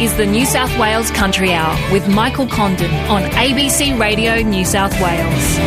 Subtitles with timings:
[0.00, 4.94] is the New South Wales Country Hour with Michael Condon on ABC Radio New South
[4.94, 5.58] Wales.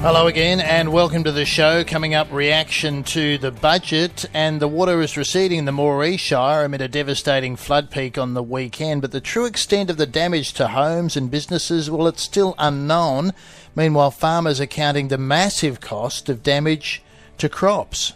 [0.00, 1.84] Hello again, and welcome to the show.
[1.84, 6.64] Coming up, reaction to the budget, and the water is receding in the Moree Shire
[6.64, 9.02] amid a devastating flood peak on the weekend.
[9.02, 13.34] But the true extent of the damage to homes and businesses, well, it's still unknown.
[13.74, 17.02] Meanwhile, farmers are counting the massive cost of damage
[17.36, 18.14] to crops.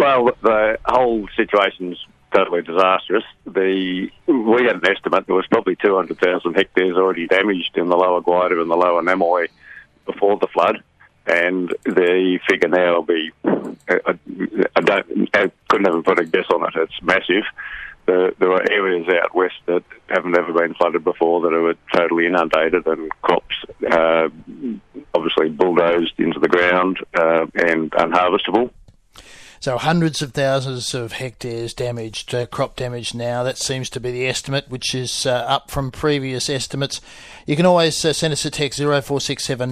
[0.00, 1.98] Well, the whole situation's
[2.32, 3.24] totally disastrous.
[3.44, 8.22] The we had an estimate there was probably 200,000 hectares already damaged in the lower
[8.22, 9.48] Gwydir and the lower Namoi
[10.06, 10.82] before the flood
[11.26, 13.30] and the figure now will be.
[13.44, 14.18] I,
[14.76, 15.28] I don't.
[15.34, 16.74] I couldn't even put a guess on it.
[16.76, 17.44] It's massive.
[18.06, 22.26] The, there are areas out west that haven't ever been flooded before that are totally
[22.26, 23.54] inundated, and crops
[23.90, 24.28] uh,
[25.14, 28.70] obviously bulldozed into the ground uh, and unharvestable.
[29.62, 33.42] So hundreds of thousands of hectares damaged, uh, crop damage now.
[33.42, 37.02] That seems to be the estimate, which is uh, up from previous estimates.
[37.44, 39.68] You can always uh, send us a text 0467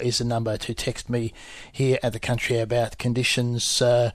[0.00, 1.34] is the number to text me
[1.72, 4.12] here at the country about conditions uh,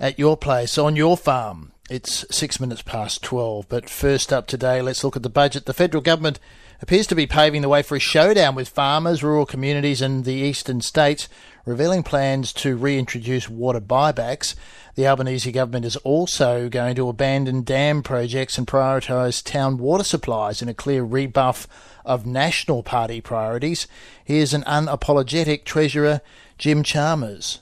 [0.00, 1.72] at your place, on your farm.
[1.90, 3.68] It's six minutes past 12.
[3.68, 5.66] But first up today, let's look at the budget.
[5.66, 6.40] The federal government
[6.80, 10.32] appears to be paving the way for a showdown with farmers, rural communities, and the
[10.32, 11.28] eastern states
[11.64, 14.54] revealing plans to reintroduce water buybacks.
[14.94, 20.60] The Albanese government is also going to abandon dam projects and prioritise town water supplies
[20.60, 21.66] in a clear rebuff
[22.04, 23.86] of National Party priorities.
[24.24, 26.20] Here's an unapologetic Treasurer,
[26.58, 27.60] Jim Chalmers.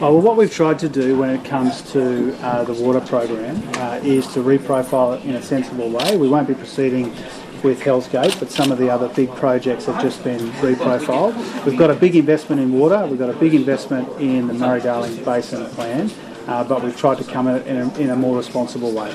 [0.00, 3.60] Oh, well, what we've tried to do when it comes to uh, the water program
[3.74, 6.16] uh, is to reprofile it in a sensible way.
[6.16, 7.12] We won't be proceeding
[7.62, 11.34] with Hell's Gate, but some of the other big projects have just been reprofiled.
[11.64, 15.24] We've got a big investment in water, we've got a big investment in the Murray-Darling
[15.24, 16.10] Basin Plan,
[16.46, 19.14] uh, but we've tried to come at it in a, in a more responsible way.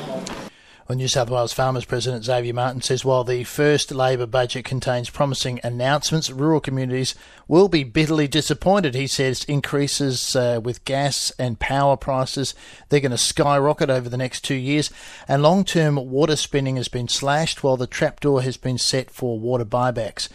[0.86, 5.10] Well, New South Wales Farmers President Xavier Martin says while the first Labor budget contains
[5.10, 7.16] promising announcements, rural communities
[7.48, 8.94] will be bitterly disappointed.
[8.94, 12.54] He says increases uh, with gas and power prices,
[12.90, 14.92] they're going to skyrocket over the next two years,
[15.26, 19.40] and long term water spending has been slashed while the trapdoor has been set for
[19.40, 20.28] water buybacks.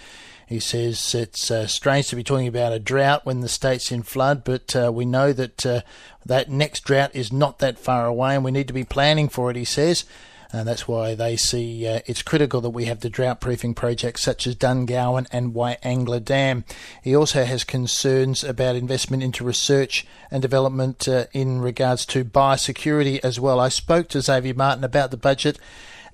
[0.46, 4.02] He says it's uh, strange to be talking about a drought when the state's in
[4.02, 5.82] flood, but uh, we know that uh,
[6.24, 9.50] that next drought is not that far away and we need to be planning for
[9.50, 10.06] it, he says.
[10.50, 14.22] And that's why they see uh, it's critical that we have the drought proofing projects
[14.22, 16.64] such as Dungowan and Wyangala Dam.
[17.02, 23.20] He also has concerns about investment into research and development uh, in regards to biosecurity
[23.22, 23.60] as well.
[23.60, 25.58] I spoke to Xavier Martin about the budget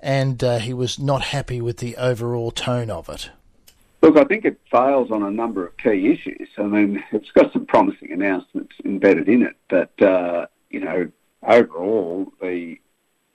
[0.01, 3.29] and uh, he was not happy with the overall tone of it.
[4.01, 6.49] Look, I think it fails on a number of key issues.
[6.57, 11.09] I mean, it's got some promising announcements embedded in it, but, uh, you know,
[11.41, 12.77] overall, the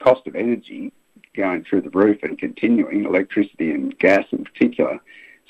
[0.03, 0.91] cost of energy
[1.35, 4.99] going through the roof and continuing, electricity and gas in particular,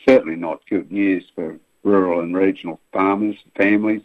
[0.08, 4.02] certainly not good news for rural and regional farmers, and families.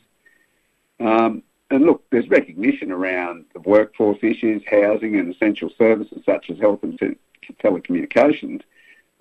[1.00, 6.58] Um, and look, there's recognition around the workforce issues, housing and essential services such as
[6.58, 7.18] health and te-
[7.62, 8.62] telecommunications.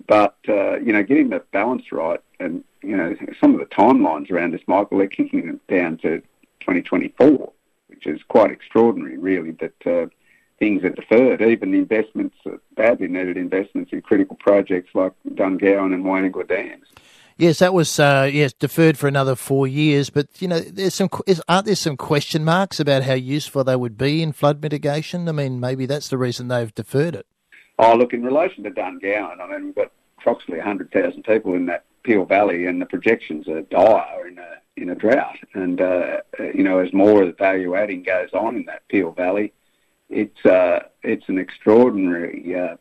[0.06, 4.30] But, uh, you know, getting the balance right and, you know, some of the timelines
[4.30, 6.20] around this, Michael, they're kicking it down to
[6.60, 7.52] 2024,
[7.88, 10.06] which is quite extraordinary, really, that uh,
[10.58, 12.36] things are deferred, even investments,
[12.76, 16.86] badly needed investments in critical projects like Dungowan and Wyangala dams.
[17.38, 20.08] Yes, that was uh, yes deferred for another four years.
[20.08, 21.10] But you know, there's some
[21.46, 25.28] aren't there some question marks about how useful they would be in flood mitigation?
[25.28, 27.26] I mean, maybe that's the reason they've deferred it.
[27.78, 31.84] Oh, look, in relation to Dungowan, I mean, we've got approximately 100,000 people in that
[32.04, 35.36] Peel Valley, and the projections are dire in a in a drought.
[35.52, 39.10] And uh, you know, as more of the value adding goes on in that Peel
[39.10, 39.52] Valley,
[40.08, 42.76] it's uh, it's an extraordinary uh,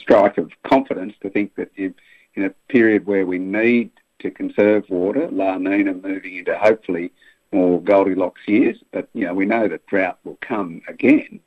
[0.00, 1.94] strike of confidence to think that in
[2.36, 3.90] a period where we need
[4.20, 7.12] to conserve water, La Nina moving into hopefully
[7.52, 11.40] more Goldilocks years, but you know we know that drought will come again,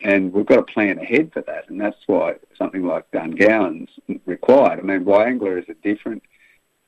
[0.00, 3.90] and we've got to plan ahead for that, and that's why something like Dungowan's
[4.26, 4.78] required.
[4.78, 6.22] I mean, Wyangala is a different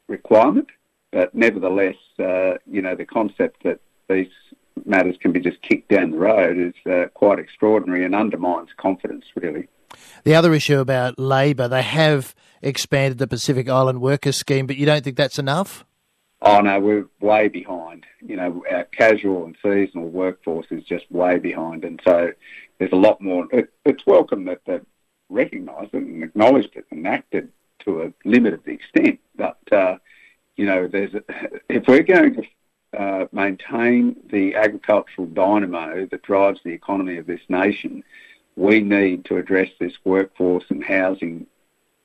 [0.09, 0.69] requirement,
[1.11, 4.29] but nevertheless, uh, you know the concept that these
[4.85, 9.25] matters can be just kicked down the road is uh, quite extraordinary and undermines confidence,
[9.35, 9.69] really.
[10.25, 14.87] The other issue about Labor, they have expanded the Pacific Island Workers Scheme, but you
[14.87, 15.85] don't think that's enough?
[16.43, 18.05] Oh no, we're way behind.
[18.21, 22.33] You know, our casual and seasonal workforce is just way behind, and so
[22.79, 23.47] there's a lot more.
[23.51, 24.85] It, it's welcome that they've
[25.31, 27.51] recognised it and acknowledged it and acted
[27.81, 29.97] to a limited extent, but uh,
[30.57, 31.23] you know, there's a,
[31.69, 32.43] if we're going to
[32.97, 38.03] uh, maintain the agricultural dynamo that drives the economy of this nation,
[38.57, 41.47] we need to address this workforce and housing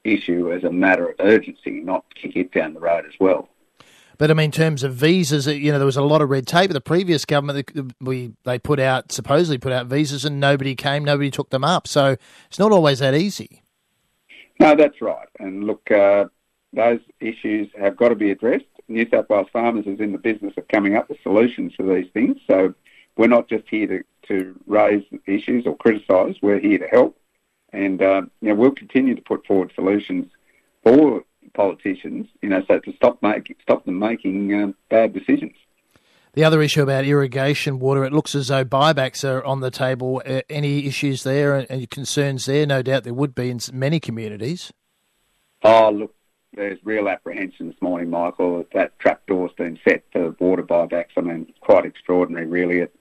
[0.03, 3.49] issue as a matter of urgency, not kick it down the road as well.
[4.17, 6.45] But I mean, in terms of visas, you know, there was a lot of red
[6.45, 6.71] tape.
[6.71, 7.71] The previous government,
[8.01, 11.87] we they put out supposedly put out visas, and nobody came, nobody took them up.
[11.87, 13.63] So it's not always that easy.
[14.59, 15.27] No, that's right.
[15.39, 16.25] And look, uh,
[16.73, 18.65] those issues have got to be addressed.
[18.89, 22.11] New South Wales Farmers is in the business of coming up with solutions to these
[22.13, 22.37] things.
[22.49, 22.73] So
[23.17, 26.35] we're not just here to, to raise issues or criticise.
[26.41, 27.17] We're here to help.
[27.71, 30.31] And uh, you know, we'll continue to put forward solutions
[30.83, 35.53] for politicians, you know, so to stop make, stop them making um, bad decisions.
[36.33, 40.21] The other issue about irrigation water, it looks as though buybacks are on the table.
[40.25, 42.65] Uh, any issues there and concerns there?
[42.65, 44.71] No doubt there would be in many communities.
[45.63, 46.15] Oh, look,
[46.53, 51.17] there's real apprehension this morning, Michael, that that trapdoor's been set for water buybacks.
[51.17, 52.79] I mean, quite extraordinary, really.
[52.79, 52.95] It,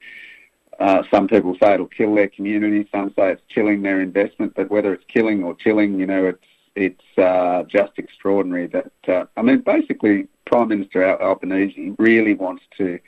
[0.79, 2.89] uh, some people say it'll kill their community.
[2.93, 4.55] Some say it's killing their investment.
[4.55, 6.45] But whether it's killing or chilling, you know, it's
[6.77, 13.00] it's uh, just extraordinary that uh, I mean, basically, Prime Minister Albanese really wants to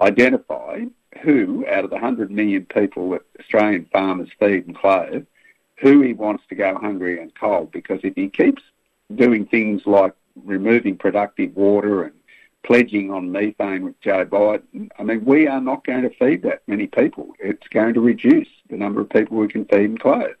[0.00, 0.84] identify
[1.22, 5.26] who, out of the 100 million people that Australian farmers feed and clothe,
[5.78, 7.72] who he wants to go hungry and cold.
[7.72, 8.62] Because if he keeps
[9.14, 10.12] doing things like
[10.44, 12.14] removing productive water and
[12.64, 16.62] pledging on methane with Joe Biden, I mean, we are not going to feed that
[16.66, 17.28] many people.
[17.38, 20.34] It's going to reduce the number of people we can feed and clothe.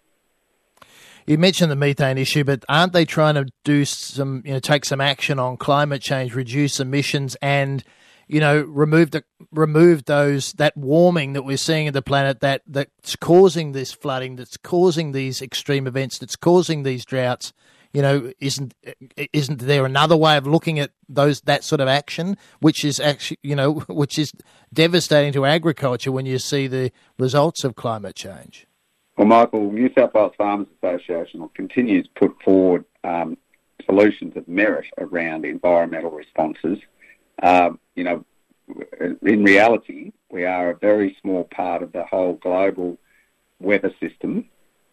[1.26, 4.84] You mentioned the methane issue, but aren't they trying to do some, you know, take
[4.84, 7.82] some action on climate change, reduce emissions, and
[8.28, 12.62] you know, remove the remove those that warming that we're seeing in the planet that
[12.66, 17.52] that's causing this flooding, that's causing these extreme events, that's causing these droughts.
[17.96, 18.74] You know, isn't
[19.32, 23.38] isn't there another way of looking at those that sort of action, which is actually
[23.42, 24.32] you know, which is
[24.72, 28.66] devastating to agriculture when you see the results of climate change?
[29.16, 33.38] Well, Michael, New South Wales Farmers Association will continue to put forward um,
[33.86, 36.78] solutions of merit around environmental responses
[37.42, 38.24] um, you know,
[39.22, 42.98] in reality, we are a very small part of the whole global
[43.60, 44.46] weather system.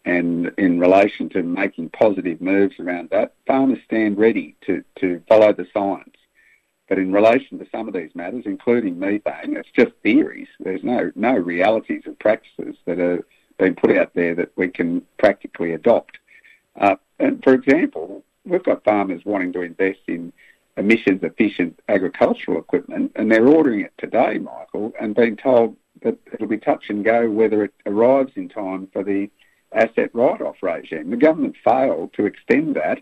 [0.05, 5.53] And in relation to making positive moves around that, farmers stand ready to, to follow
[5.53, 6.15] the science.
[6.89, 10.49] But in relation to some of these matters, including methane, it's just theories.
[10.59, 13.25] There's no, no realities and practices that are
[13.57, 16.17] being put out there that we can practically adopt.
[16.79, 20.33] Uh, and for example, we've got farmers wanting to invest in
[20.75, 26.47] emissions efficient agricultural equipment, and they're ordering it today, Michael, and being told that it'll
[26.47, 29.29] be touch and go whether it arrives in time for the
[29.75, 31.09] asset write-off regime.
[31.09, 33.01] The government failed to extend that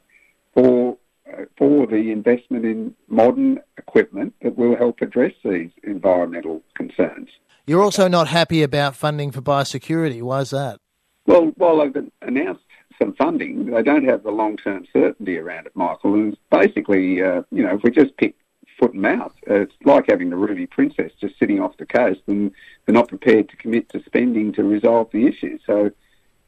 [0.53, 0.97] for
[1.31, 7.29] uh, for the investment in modern equipment that will help address these environmental concerns.
[7.68, 10.21] You're also not happy about funding for biosecurity.
[10.21, 10.79] Why is that?
[11.27, 12.65] Well, while they've announced
[13.00, 16.15] some funding, they don't have the long-term certainty around it, Michael.
[16.15, 18.35] And basically, uh, you know, if we just pick
[18.79, 22.21] foot and mouth, uh, it's like having the Ruby Princess just sitting off the coast,
[22.27, 22.51] and
[22.85, 25.59] they're not prepared to commit to spending to resolve the issue.
[25.65, 25.91] So,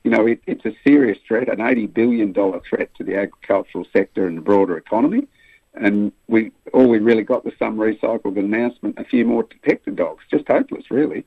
[0.04, 4.28] you know, it, it's a serious threat, an $80 billion threat to the agricultural sector
[4.28, 5.28] and the broader economy.
[5.76, 10.24] And we all we really got was some recycled announcement, a few more detected dogs.
[10.30, 11.26] Just hopeless, really.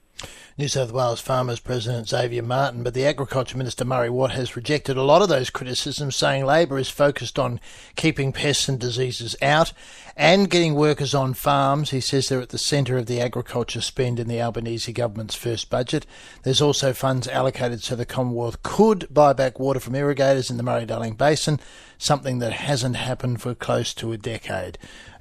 [0.59, 4.97] New South Wales Farmers President Xavier Martin, but the Agriculture Minister Murray Watt has rejected
[4.97, 7.61] a lot of those criticisms, saying Labor is focused on
[7.95, 9.75] keeping pests and diseases out
[10.17, 11.91] and getting workers on farms.
[11.91, 15.69] He says they're at the centre of the agriculture spend in the Albanese government's first
[15.69, 16.07] budget.
[16.43, 20.63] There's also funds allocated so the Commonwealth could buy back water from irrigators in the
[20.63, 21.61] Murray-Darling Basin,
[21.99, 24.36] something that hasn't happened for close to a decade.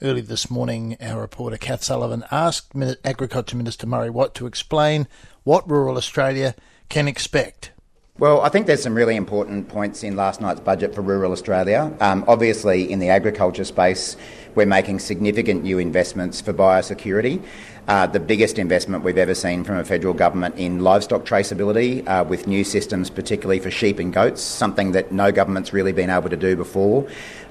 [0.01, 5.07] Early this morning, our reporter Kath Sullivan asked Agriculture Minister Murray Watt to explain
[5.43, 6.55] what rural Australia
[6.89, 7.71] can expect.
[8.17, 11.93] Well, I think there's some really important points in last night's budget for rural Australia.
[11.99, 14.15] Um, obviously, in the agriculture space,
[14.55, 17.43] we're making significant new investments for biosecurity.
[17.89, 22.23] Uh, the biggest investment we've ever seen from a federal government in livestock traceability uh,
[22.23, 26.29] with new systems, particularly for sheep and goats, something that no government's really been able
[26.29, 27.05] to do before.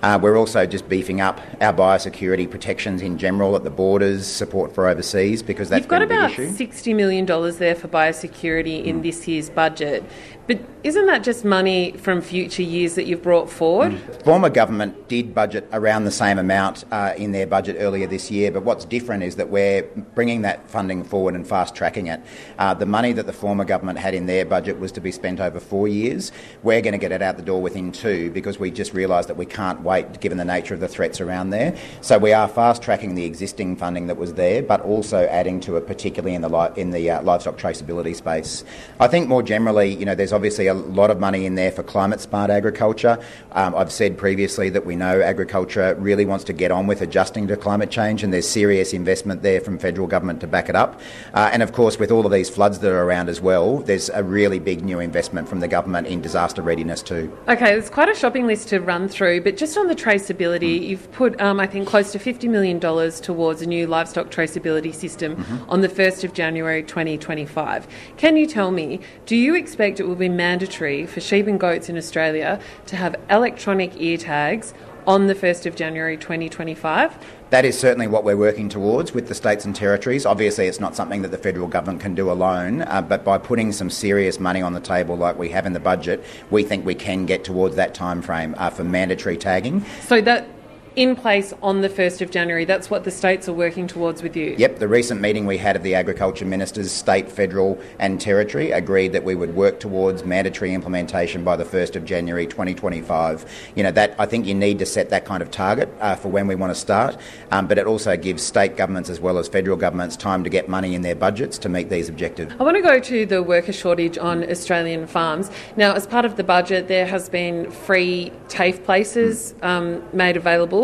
[0.05, 4.75] Uh, we're also just beefing up our biosecurity protections in general at the borders, support
[4.75, 6.51] for overseas, because that's You've got about issue.
[6.51, 9.03] $60 million there for biosecurity in mm.
[9.03, 10.05] this year's budget.
[10.47, 13.93] But isn't that just money from future years that you've brought forward?
[13.93, 14.25] Mm.
[14.25, 18.53] Former government did budget around the same amount uh, in their budget earlier this year,
[18.53, 19.85] but what's different is that we're
[20.15, 22.21] bringing that funding forward and fast tracking it.
[22.59, 25.41] Uh, the money that the former government had in their budget was to be spent
[25.41, 26.31] over four years.
[26.63, 29.39] We're going to get it out the door within two because we just realised that
[29.39, 31.75] we can't wait given the nature of the threats around there.
[32.03, 35.79] So we are fast tracking the existing funding that was there, but also adding to
[35.79, 38.63] it, particularly in the li- in the uh, livestock traceability space.
[39.01, 41.83] I think more generally, you know, there's obviously a lot of money in there for
[41.83, 43.19] climate smart agriculture.
[43.53, 47.47] Um, I've said previously that we know agriculture really wants to get on with adjusting
[47.49, 51.01] to climate change, and there's serious investment there from federal government to back it up.
[51.33, 54.11] Uh, and of course, with all of these floods that are around as well, there's
[54.11, 57.37] a really big new investment from the government in disaster readiness too.
[57.49, 60.89] Okay, there's quite a shopping list to run through, but just on the traceability, mm.
[60.89, 65.37] you've put, um, I think, close to $50 million towards a new livestock traceability system
[65.37, 65.71] mm-hmm.
[65.71, 67.87] on the 1st of January 2025.
[68.17, 71.89] Can you tell me, do you expect it will be mandatory for sheep and goats
[71.89, 74.75] in Australia to have electronic ear tags
[75.07, 77.17] on the 1st of January 2025?
[77.51, 80.27] That is certainly what we're working towards with the states and territories.
[80.27, 83.71] Obviously, it's not something that the federal government can do alone, uh, but by putting
[83.73, 86.95] some serious money on the table like we have in the budget, we think we
[86.95, 89.85] can get towards that timeframe uh, for mandatory tagging.
[90.03, 90.47] So that
[90.97, 92.65] in place on the 1st of January.
[92.65, 94.55] That's what the states are working towards with you.
[94.57, 99.13] Yep, the recent meeting we had of the agriculture ministers, state, federal, and territory, agreed
[99.13, 103.73] that we would work towards mandatory implementation by the 1st of January 2025.
[103.75, 106.29] You know, that I think you need to set that kind of target uh, for
[106.29, 107.17] when we want to start,
[107.51, 110.69] um, but it also gives state governments as well as federal governments time to get
[110.69, 112.55] money in their budgets to meet these objectives.
[112.59, 115.51] I want to go to the worker shortage on Australian farms.
[115.77, 120.84] Now, as part of the budget, there has been free TAFE places um, made available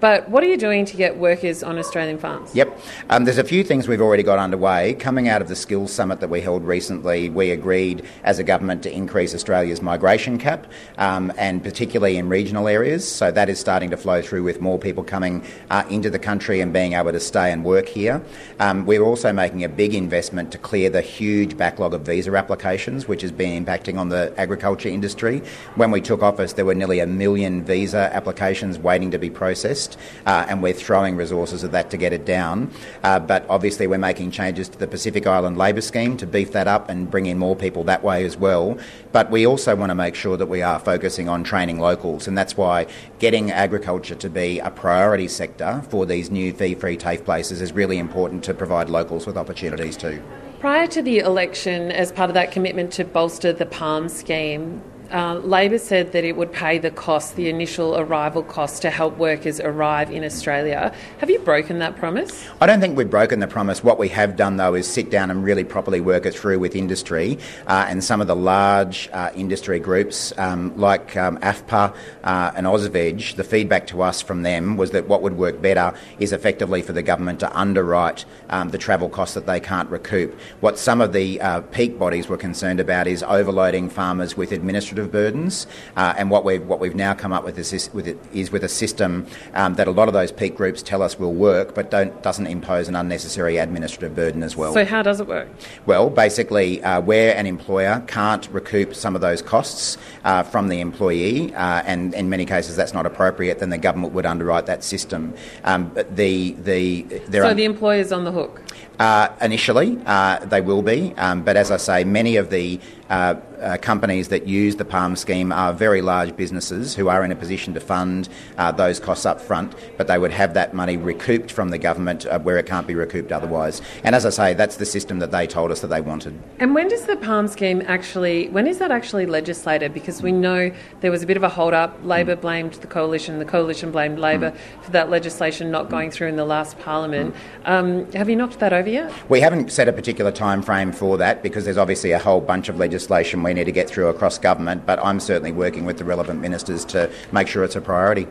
[0.00, 2.54] but what are you doing to get workers on Australian farms?
[2.54, 2.78] Yep.
[3.08, 4.94] Um, there's a few things we've already got underway.
[4.94, 8.82] Coming out of the Skills Summit that we held recently, we agreed as a government
[8.82, 10.66] to increase Australia's migration cap,
[10.98, 13.08] um, and particularly in regional areas.
[13.08, 16.60] So that is starting to flow through with more people coming uh, into the country
[16.60, 18.22] and being able to stay and work here.
[18.60, 23.08] Um, we're also making a big investment to clear the huge backlog of visa applications,
[23.08, 25.42] which has been impacting on the agriculture industry.
[25.76, 29.85] When we took office, there were nearly a million visa applications waiting to be processed
[30.26, 32.70] uh, and we're throwing resources at that to get it down.
[33.02, 36.66] Uh, but obviously, we're making changes to the Pacific Island Labour Scheme to beef that
[36.66, 38.78] up and bring in more people that way as well.
[39.12, 42.36] But we also want to make sure that we are focusing on training locals, and
[42.36, 42.86] that's why
[43.18, 47.98] getting agriculture to be a priority sector for these new fee-free TAFE places is really
[47.98, 50.22] important to provide locals with opportunities too.
[50.60, 55.34] Prior to the election, as part of that commitment to bolster the PALM scheme, uh,
[55.34, 59.60] Labor said that it would pay the cost, the initial arrival cost, to help workers
[59.60, 60.92] arrive in Australia.
[61.18, 62.48] Have you broken that promise?
[62.60, 63.84] I don't think we've broken the promise.
[63.84, 66.74] What we have done, though, is sit down and really properly work it through with
[66.74, 71.94] industry uh, and some of the large uh, industry groups um, like um, AFPA
[72.24, 73.36] uh, and AusVeg.
[73.36, 76.92] The feedback to us from them was that what would work better is effectively for
[76.92, 80.38] the government to underwrite um, the travel costs that they can't recoup.
[80.60, 84.95] What some of the uh, peak bodies were concerned about is overloading farmers with administrative
[84.98, 85.66] administrative burdens.
[85.96, 88.64] Uh, and what we've what we've now come up with is with it is with
[88.64, 91.90] a system um, that a lot of those peak groups tell us will work, but
[91.90, 94.72] don't doesn't impose an unnecessary administrative burden as well.
[94.72, 95.48] So how does it work?
[95.86, 100.80] Well, basically, uh, where an employer can't recoup some of those costs uh, from the
[100.80, 104.84] employee, uh, and in many cases that's not appropriate, then the government would underwrite that
[104.84, 105.34] system.
[105.64, 108.62] Um, but the the there so are, the employer's on the hook.
[108.98, 113.36] Uh, initially, uh, they will be, um, but as I say, many of the uh,
[113.60, 117.36] uh, companies that use the PALM scheme are very large businesses who are in a
[117.36, 121.50] position to fund uh, those costs up front, but they would have that money recouped
[121.50, 123.80] from the government uh, where it can't be recouped otherwise.
[124.04, 126.38] And as I say, that's the system that they told us that they wanted.
[126.58, 129.94] And when does the PALM scheme actually, when is that actually legislated?
[129.94, 131.98] Because we know there was a bit of a hold up.
[132.02, 132.40] Labor mm.
[132.40, 134.84] blamed the coalition, the coalition blamed Labor mm.
[134.84, 137.34] for that legislation not going through in the last parliament.
[137.64, 137.68] Mm.
[137.68, 139.12] Um, have you knocked that over yet?
[139.28, 142.68] We haven't set a particular time frame for that because there's obviously a whole bunch
[142.68, 142.95] of legislation
[143.42, 146.84] we need to get through across government, but I'm certainly working with the relevant ministers
[146.86, 148.26] to make sure it's a priority.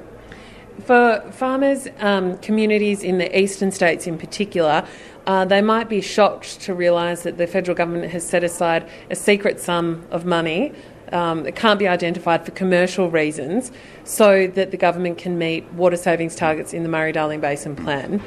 [0.84, 4.86] For farmers, um, communities in the eastern states in particular,
[5.25, 9.15] uh, they might be shocked to realise that the federal government has set aside a
[9.15, 10.74] secret sum of money
[11.12, 13.72] um, that can't be identified for commercial reasons
[14.03, 18.19] so that the government can meet water savings targets in the Murray Darling Basin Plan.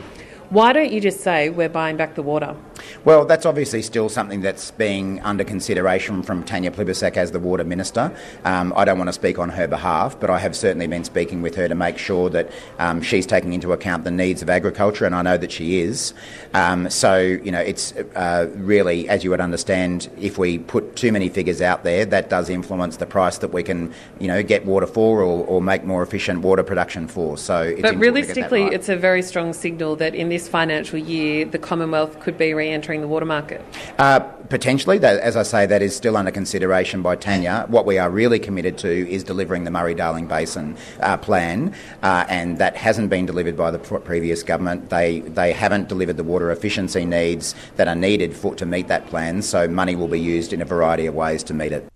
[0.50, 2.57] Why don't you just say we're buying back the water?
[3.05, 7.65] Well, that's obviously still something that's being under consideration from Tanya Plibersek as the Water
[7.65, 8.15] Minister.
[8.45, 11.43] Um, I don't want to speak on her behalf, but I have certainly been speaking
[11.43, 15.05] with her to make sure that um, she's taking into account the needs of agriculture,
[15.05, 16.15] and I know that she is.
[16.55, 21.13] Um, so, you know, it's uh, really, as you would understand, if we put too
[21.13, 24.65] many figures out there, that does influence the price that we can, you know, get
[24.67, 27.39] water for or, or make more efficient water production for.
[27.39, 28.73] So, but realistically, right.
[28.73, 33.01] it's a very strong signal that in this financial year, the Commonwealth could be re-entering
[33.01, 33.61] the water market.
[33.99, 37.67] Uh, potentially, that, as I say, that is still under consideration by Tanya.
[37.69, 42.59] What we are really committed to is delivering the Murray-Darling Basin uh, plan, uh, and
[42.59, 44.91] that hasn't been delivered by the previous government.
[44.91, 49.07] They they haven't delivered the water efficiency needs that are needed for to meet that
[49.07, 49.43] plan.
[49.43, 51.89] So money will be used in a variety of ways to meet it.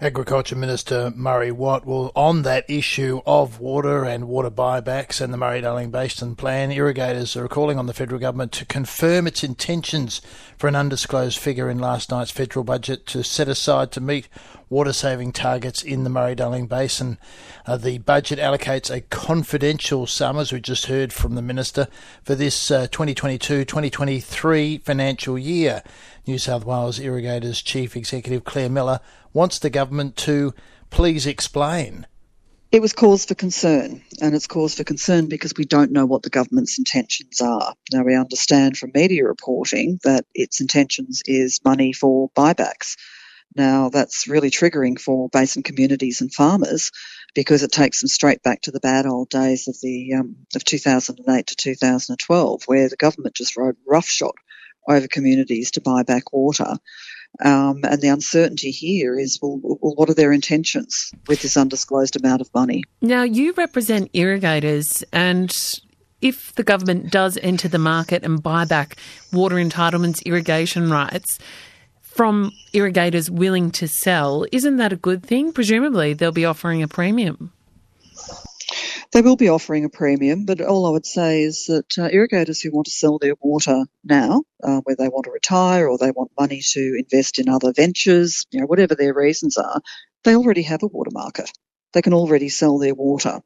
[0.00, 5.36] Agriculture Minister Murray Watt will, on that issue of water and water buybacks and the
[5.36, 10.20] Murray Darling Basin Plan, irrigators are calling on the federal government to confirm its intentions
[10.58, 14.28] for an undisclosed figure in last night's federal budget to set aside to meet
[14.74, 17.16] water saving targets in the Murray Darling Basin.
[17.64, 21.86] Uh, the budget allocates a confidential sum, as we just heard from the Minister,
[22.24, 25.84] for this 2022 uh, 2023 financial year.
[26.26, 28.98] New South Wales Irrigators Chief Executive Claire Miller
[29.32, 30.52] wants the government to
[30.90, 32.08] please explain.
[32.72, 36.24] It was cause for concern, and it's cause for concern because we don't know what
[36.24, 37.74] the government's intentions are.
[37.92, 42.96] Now, we understand from media reporting that its intentions is money for buybacks.
[43.56, 46.90] Now, that's really triggering for basin communities and farmers
[47.34, 50.64] because it takes them straight back to the bad old days of the um, of
[50.64, 54.34] 2008 to 2012, where the government just rode roughshod
[54.88, 56.76] over communities to buy back water.
[57.44, 62.16] Um, and the uncertainty here is well, well, what are their intentions with this undisclosed
[62.16, 62.84] amount of money?
[63.00, 65.56] Now, you represent irrigators, and
[66.20, 68.96] if the government does enter the market and buy back
[69.32, 71.38] water entitlements, irrigation rights,
[72.14, 75.52] from irrigators willing to sell, isn't that a good thing?
[75.52, 77.52] Presumably, they'll be offering a premium.
[79.12, 82.60] They will be offering a premium, but all I would say is that uh, irrigators
[82.60, 86.10] who want to sell their water now, uh, whether they want to retire or they
[86.10, 89.80] want money to invest in other ventures, you know, whatever their reasons are,
[90.24, 91.50] they already have a water market.
[91.92, 93.40] They can already sell their water.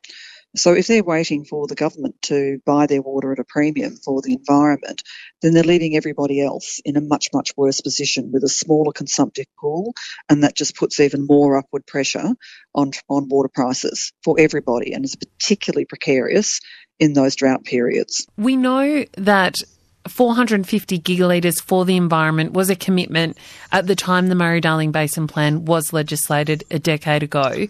[0.57, 4.23] So if they're waiting for the government to buy their water at a premium for
[4.23, 5.03] the environment,
[5.43, 9.47] then they're leaving everybody else in a much, much worse position with a smaller consumptive
[9.61, 9.95] pool,
[10.29, 12.35] and that just puts even more upward pressure
[12.75, 16.61] on, on water prices for everybody, and is particularly precarious
[16.99, 18.27] in those drought periods.
[18.37, 19.63] We know that
[20.09, 23.37] 450 gigalitres for the environment was a commitment
[23.71, 27.67] at the time the Murray Darling Basin Plan was legislated a decade ago.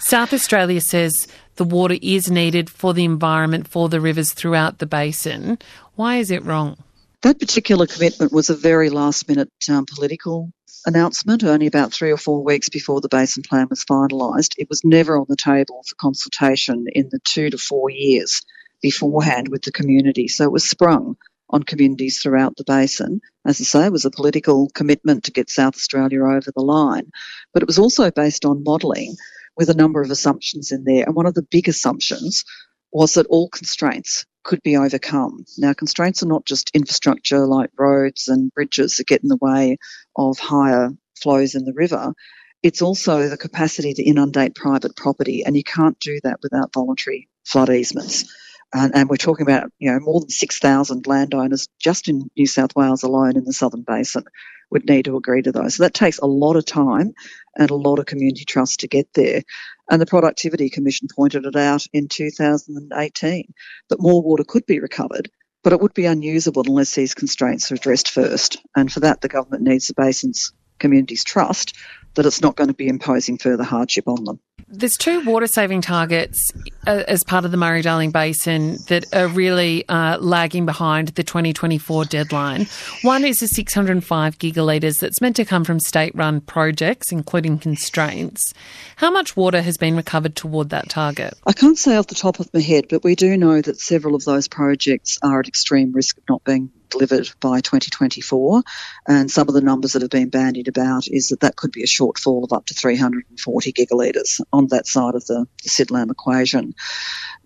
[0.00, 4.86] South Australia says the water is needed for the environment, for the rivers throughout the
[4.86, 5.58] basin.
[5.94, 6.82] Why is it wrong?
[7.22, 10.52] That particular commitment was a very last minute um, political
[10.86, 14.54] announcement, only about three or four weeks before the basin plan was finalised.
[14.56, 18.40] It was never on the table for consultation in the two to four years
[18.80, 20.28] beforehand with the community.
[20.28, 21.18] So it was sprung
[21.50, 23.20] on communities throughout the basin.
[23.44, 27.12] As I say, it was a political commitment to get South Australia over the line,
[27.52, 29.16] but it was also based on modelling
[29.56, 31.04] with a number of assumptions in there.
[31.04, 32.44] And one of the big assumptions
[32.92, 35.44] was that all constraints could be overcome.
[35.58, 39.76] Now, constraints are not just infrastructure like roads and bridges that get in the way
[40.16, 42.14] of higher flows in the river.
[42.62, 47.28] It's also the capacity to inundate private property, and you can't do that without voluntary
[47.44, 48.34] flood easements.
[48.72, 52.76] And, and, we're talking about you know more than 6,000 landowners just in New South
[52.76, 54.24] Wales alone in the Southern Basin
[54.70, 55.76] would need to agree to those.
[55.76, 57.12] So that takes a lot of time
[57.56, 59.42] and a lot of community trust to get there.
[59.90, 63.54] And the Productivity Commission pointed it out in 2018
[63.88, 65.30] that more water could be recovered,
[65.62, 68.58] but it would be unusable unless these constraints are addressed first.
[68.76, 71.76] And for that, the government needs the basin's communities' trust
[72.14, 74.40] that it's not going to be imposing further hardship on them.
[74.72, 76.38] There's two water saving targets
[76.86, 81.24] uh, as part of the Murray Darling Basin that are really uh, lagging behind the
[81.24, 82.66] 2024 deadline.
[83.02, 88.52] One is the 605 gigalitres that's meant to come from state run projects, including constraints.
[88.94, 91.34] How much water has been recovered toward that target?
[91.46, 94.14] I can't say off the top of my head, but we do know that several
[94.14, 98.62] of those projects are at extreme risk of not being delivered by 2024.
[99.06, 101.82] And some of the numbers that have been bandied about is that that could be
[101.82, 106.74] a shortfall of up to 340 gigalitres on that side of the, the SIDLAM equation.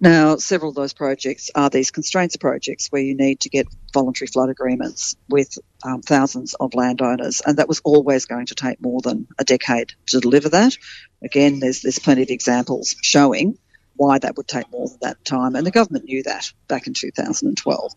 [0.00, 4.26] Now, several of those projects are these constraints projects where you need to get voluntary
[4.26, 9.00] flood agreements with um, thousands of landowners, and that was always going to take more
[9.00, 10.76] than a decade to deliver that.
[11.22, 13.59] Again, there's there's plenty of examples showing
[13.96, 16.94] why that would take more than that time, and the government knew that back in
[16.94, 17.92] 2012.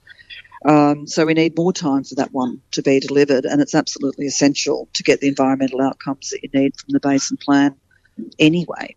[0.68, 4.28] Um, so we need more time for that one to be delivered, and it's absolutely
[4.28, 7.76] essential to get the environmental outcomes that you need from the basin plan
[8.38, 8.96] anyway.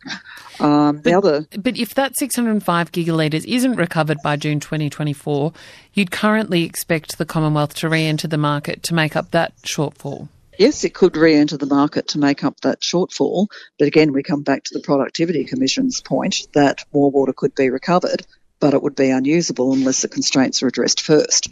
[0.59, 5.52] Um, the other, but if that 605 gigalitres isn't recovered by June 2024,
[5.94, 10.28] you'd currently expect the Commonwealth to re-enter the market to make up that shortfall.
[10.59, 13.46] Yes, it could re-enter the market to make up that shortfall,
[13.78, 17.70] but again, we come back to the Productivity Commission's point that more water could be
[17.70, 18.26] recovered,
[18.61, 21.49] but it would be unusable unless the constraints are addressed first.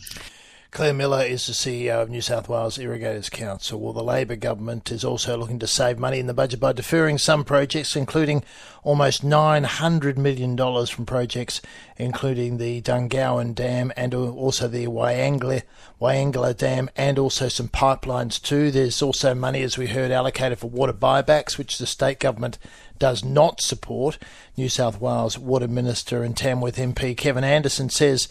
[0.70, 3.80] Claire Miller is the CEO of New South Wales Irrigators Council.
[3.80, 7.16] Well, the Labor government is also looking to save money in the budget by deferring
[7.16, 8.44] some projects, including
[8.84, 11.62] almost $900 million from projects
[11.98, 15.62] including the Dungowan Dam and also the Wyangala,
[16.00, 18.70] Wyangala Dam and also some pipelines too.
[18.70, 22.58] There's also money, as we heard, allocated for water buybacks, which the state government
[22.98, 24.18] does not support.
[24.56, 28.28] New South Wales Water Minister and Tamworth MP Kevin Anderson says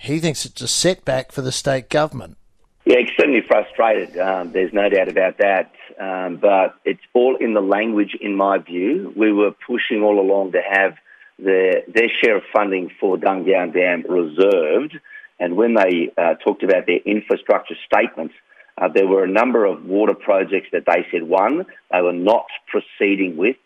[0.00, 2.36] he thinks it's a setback for the state government.
[2.84, 4.16] Yeah, extremely frustrated.
[4.16, 5.72] Um, there's no doubt about that.
[6.00, 9.12] Um, but it's all in the language, in my view.
[9.16, 10.94] We were pushing all along to have
[11.38, 14.98] the, their share of funding for Dungowan Dam reserved.
[15.40, 18.34] And when they uh, talked about their infrastructure statements,
[18.80, 22.46] uh, there were a number of water projects that they said, one, they were not
[22.68, 23.56] proceeding with,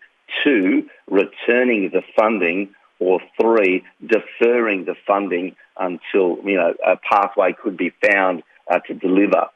[0.42, 7.76] two, returning the funding or three, deferring the funding until you know a pathway could
[7.76, 9.46] be found uh, to deliver.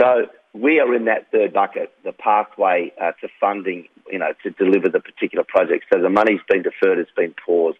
[0.00, 4.50] So we are in that third bucket, the pathway uh, to funding, you know, to
[4.50, 5.84] deliver the particular project.
[5.92, 7.78] So the money's been deferred, it's been paused.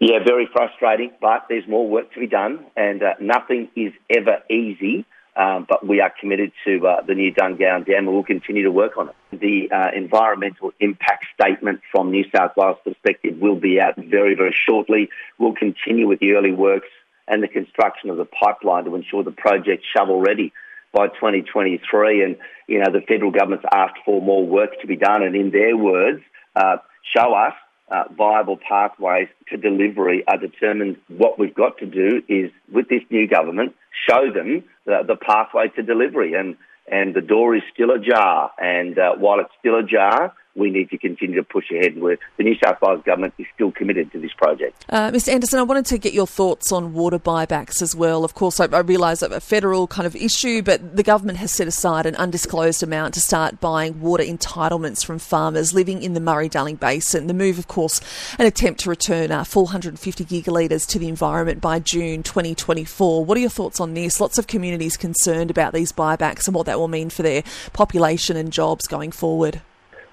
[0.00, 4.38] Yeah, very frustrating, but there's more work to be done, and uh, nothing is ever
[4.50, 5.06] easy.
[5.36, 8.70] Um, but we are committed to uh, the new Dungowan Dam and we'll continue to
[8.70, 9.16] work on it.
[9.32, 14.54] The uh, environmental impact statement from New South Wales perspective will be out very, very
[14.54, 15.08] shortly.
[15.38, 16.88] We'll continue with the early works
[17.26, 20.52] and the construction of the pipeline to ensure the project's shovel ready
[20.92, 22.22] by 2023.
[22.22, 22.36] And,
[22.68, 25.76] you know, the federal government's asked for more work to be done and in their
[25.76, 26.22] words,
[26.54, 27.54] uh, show us
[27.90, 30.96] uh, viable pathways to delivery are determined.
[31.08, 33.74] What we've got to do is, with this new government,
[34.08, 36.34] show them the, the pathway to delivery.
[36.34, 36.56] And,
[36.90, 38.50] and the door is still ajar.
[38.58, 42.00] And uh, while it's still ajar, we need to continue to push ahead.
[42.00, 44.84] Where the New South Wales government is still committed to this project.
[44.88, 45.32] Uh, Mr.
[45.32, 48.24] Anderson, I wanted to get your thoughts on water buybacks as well.
[48.24, 51.66] Of course, I, I realise a federal kind of issue, but the government has set
[51.66, 56.76] aside an undisclosed amount to start buying water entitlements from farmers living in the Murray-Darling
[56.76, 57.26] Basin.
[57.26, 58.00] The move, of course,
[58.38, 63.24] an attempt to return uh, 450 gigalitres to the environment by June 2024.
[63.24, 64.20] What are your thoughts on this?
[64.20, 68.36] Lots of communities concerned about these buybacks and what that will mean for their population
[68.36, 69.60] and jobs going forward.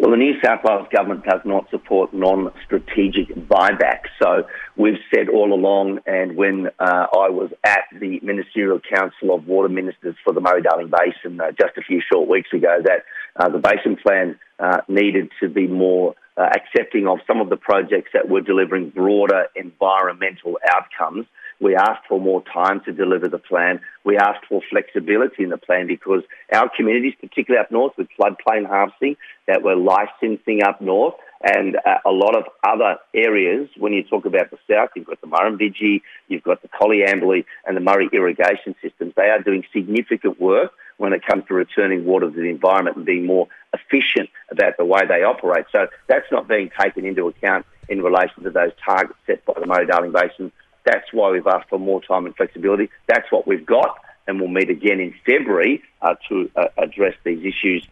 [0.02, 4.10] Well, the New South Wales government does not support non-strategic buybacks.
[4.20, 9.46] So we've said all along, and when uh, I was at the Ministerial Council of
[9.46, 13.04] Water Ministers for the Murray-Darling Basin uh, just a few short weeks ago, that
[13.36, 17.58] uh, the basin plan uh, needed to be more uh, accepting of some of the
[17.58, 21.28] projects that were delivering broader environmental outcomes
[21.62, 23.80] we asked for more time to deliver the plan.
[24.04, 28.66] We asked for flexibility in the plan because our communities, particularly up north with floodplain
[28.66, 29.16] harvesting
[29.48, 34.26] that we're licensing up north, and uh, a lot of other areas, when you talk
[34.26, 38.76] about the south, you've got the Murrumbidgee, you've got the Coleambally and the Murray irrigation
[38.82, 39.14] systems.
[39.16, 43.06] They are doing significant work when it comes to returning water to the environment and
[43.06, 45.66] being more efficient about the way they operate.
[45.72, 49.66] So that's not being taken into account in relation to those targets set by the
[49.66, 50.52] Murray-Darling Basin
[50.86, 52.90] that's why we've asked for more time and flexibility.
[53.08, 57.40] That's what we've got, and we'll meet again in February uh, to uh, address these
[57.40, 57.88] issues.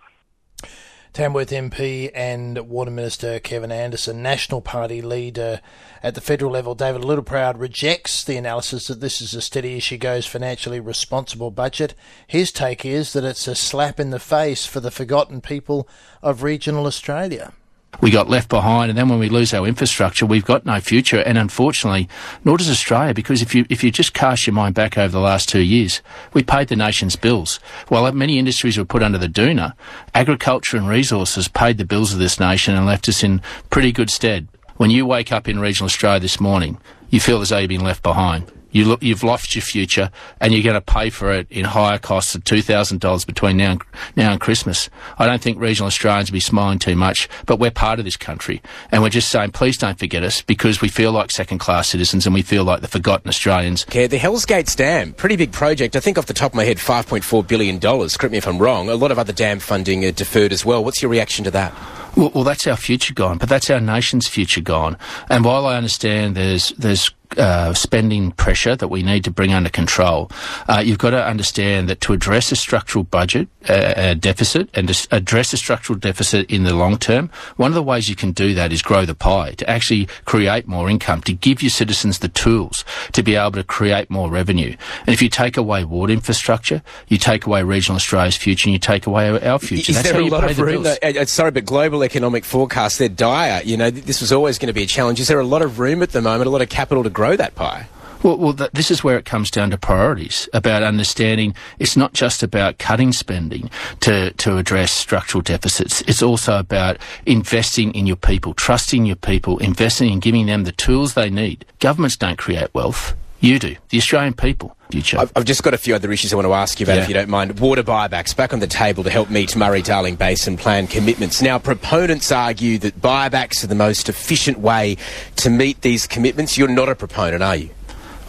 [1.12, 5.60] Tamworth MP and Water Minister Kevin Anderson, National Party leader
[6.04, 9.84] at the federal level, David Littleproud, rejects the analysis that this is a steady as
[9.84, 11.96] she goes financially responsible budget.
[12.28, 15.90] His take is that it's a slap in the face for the forgotten people
[16.22, 17.54] of regional Australia
[18.02, 21.20] we got left behind, and then when we lose our infrastructure, we've got no future.
[21.20, 22.08] And unfortunately,
[22.46, 25.20] nor does Australia, because if you if you just cast your mind back over the
[25.20, 26.02] last two years,
[26.34, 27.60] we paid the nation's bills.
[27.88, 29.74] While many industries were put under the doona,
[30.14, 34.10] agriculture and resources paid the bills of this nation and left us in pretty good
[34.10, 34.48] stead.
[34.78, 36.78] When you wake up in regional Australia this morning,
[37.10, 38.50] you feel as though you've been left behind.
[38.72, 41.98] You look, you've lost your future, and you're going to pay for it in higher
[41.98, 43.82] costs of two thousand dollars between now and,
[44.16, 44.90] now and Christmas.
[45.18, 48.18] I don't think regional Australians will be smiling too much, but we're part of this
[48.18, 52.26] country, and we're just saying, please don't forget us because we feel like second-class citizens
[52.26, 53.86] and we feel like the forgotten Australians.
[53.90, 55.96] Okay, the Hell's Gates Dam, pretty big project.
[55.96, 58.18] I think off the top of my head, five point four billion dollars.
[58.18, 58.90] Correct me if I'm wrong.
[58.90, 60.84] A lot of other dam funding are deferred as well.
[60.84, 61.74] What's your reaction to that?
[62.16, 64.98] Well, well, that's our future gone, but that's our nation's future gone.
[65.30, 69.70] And while I understand there's there's uh, spending pressure that we need to bring under
[69.70, 70.32] control,
[70.68, 75.08] uh, you've got to understand that to address a structural budget uh, deficit and to
[75.12, 78.54] address a structural deficit in the long term, one of the ways you can do
[78.56, 82.28] that is grow the pie, to actually create more income, to give your citizens the
[82.30, 84.76] tools to be able to create more revenue.
[85.06, 88.80] And if you take away water infrastructure, you take away regional Australia's future and you
[88.80, 89.92] take away our future.
[89.92, 90.84] Is That's there how a you lot of room?
[90.84, 93.62] though- uh, sorry, but global economic forecasts, they're dire.
[93.64, 95.20] You know, this was always going to be a challenge.
[95.20, 97.36] Is there a lot of room at the moment, a lot of capital to grow
[97.36, 97.86] that pie?
[98.24, 102.14] Well, well th- this is where it comes down to priorities, about understanding it's not
[102.14, 106.00] just about cutting spending to, to address structural deficits.
[106.04, 110.72] It's also about investing in your people, trusting your people, investing in giving them the
[110.72, 111.66] tools they need.
[111.80, 113.16] Governments don't create wealth.
[113.40, 113.76] You do.
[113.90, 114.76] The Australian people.
[114.92, 115.20] Future.
[115.20, 117.04] I've, I've just got a few other issues I want to ask you about, Yeah.
[117.04, 117.60] if you don't mind.
[117.60, 121.42] Water buybacks back on the table to help meet Murray-Darling Basin Plan commitments.
[121.42, 124.98] Now, proponents argue that buybacks are the most efficient way
[125.38, 126.58] to meet these commitments.
[126.58, 127.70] You're not a proponent, are you?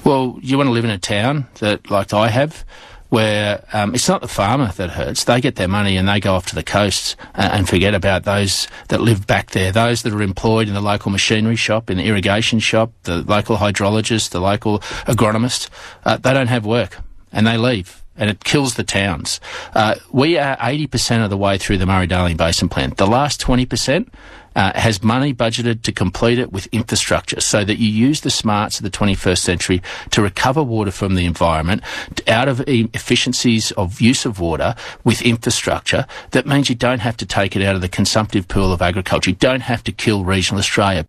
[0.05, 2.64] Well, you want to live in a town that, like I have,
[3.11, 5.25] where um, it's not the farmer that hurts.
[5.25, 8.25] They get their money and they go off to the coasts uh, and forget about
[8.25, 9.73] those that live back there.
[9.73, 13.57] Those that are employed in the local machinery shop, in the irrigation shop, the local
[13.57, 15.68] hydrologist, the local agronomist.
[16.05, 16.99] Uh, they don't have work
[17.33, 18.03] and they leave.
[18.16, 19.40] And it kills the towns.
[19.75, 22.92] Uh, we are 80% of the way through the Murray-Darling Basin Plan.
[22.96, 24.09] The last 20%
[24.56, 28.78] uh, has money budgeted to complete it with infrastructure so that you use the smarts
[28.78, 31.82] of the 21st century to recover water from the environment
[32.26, 36.06] out of efficiencies of use of water with infrastructure.
[36.32, 39.30] That means you don't have to take it out of the consumptive pool of agriculture.
[39.30, 41.06] You don't have to kill regional Australia.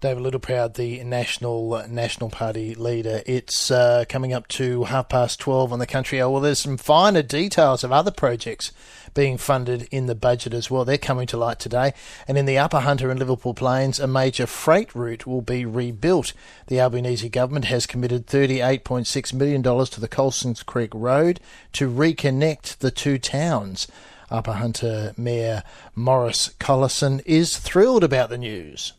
[0.00, 3.22] David Littleproud, the National uh, National Party leader.
[3.26, 6.18] It's uh, coming up to half past 12 on the country.
[6.18, 8.72] Well, there's some finer details of other projects
[9.14, 10.84] being funded in the budget as well.
[10.84, 11.94] They're coming to light today.
[12.26, 16.32] And in the Upper Hunter and Liverpool Plains, a major freight route will be rebuilt.
[16.66, 21.40] The Albanese government has committed $38.6 million to the Colson's Creek Road
[21.72, 23.86] to reconnect the two towns.
[24.30, 25.62] Upper Hunter Mayor
[25.94, 28.92] Maurice Collison is thrilled about the news.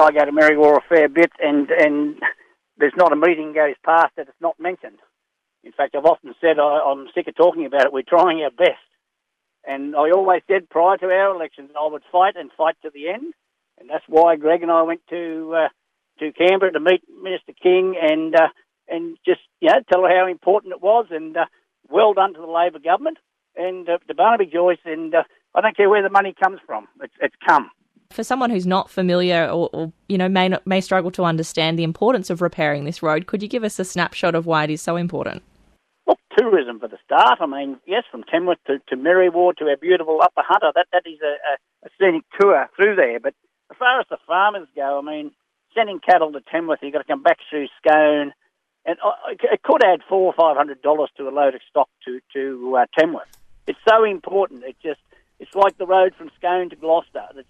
[0.00, 2.16] I go to Merriwa a fair bit, and and
[2.76, 4.98] there's not a meeting goes past that it's not mentioned.
[5.64, 7.92] In fact, I've often said I, I'm sick of talking about it.
[7.92, 8.82] We're trying our best,
[9.66, 13.08] and I always said prior to our elections I would fight and fight to the
[13.08, 13.34] end,
[13.78, 15.68] and that's why Greg and I went to uh,
[16.18, 18.48] to Canberra to meet Minister King and uh,
[18.88, 21.46] and just you know tell her how important it was, and uh,
[21.88, 23.18] well done to the Labor government
[23.56, 25.22] and uh, to Barnaby Joyce, and uh,
[25.54, 27.70] I don't care where the money comes from, it's, it's come.
[28.12, 31.78] For someone who's not familiar or, or you know may not, may struggle to understand
[31.78, 34.70] the importance of repairing this road, could you give us a snapshot of why it
[34.70, 35.42] is so important?
[36.06, 37.38] Well, tourism for the start.
[37.40, 41.02] I mean, yes, from Tamworth to, to Merriward to our beautiful Upper Hunter, that, that
[41.06, 43.20] is a, a, scenic tour through there.
[43.20, 43.34] But
[43.70, 45.32] as far as the farmers go, I mean,
[45.74, 48.32] sending cattle to Tamworth, you've got to come back through Scone,
[48.84, 48.96] and
[49.28, 52.76] it could add four or five hundred dollars to a load of stock to to
[52.76, 53.28] uh, Tamworth.
[53.66, 54.64] It's so important.
[54.64, 55.00] It just
[55.38, 57.46] it's like the road from Scone to Gloucester that's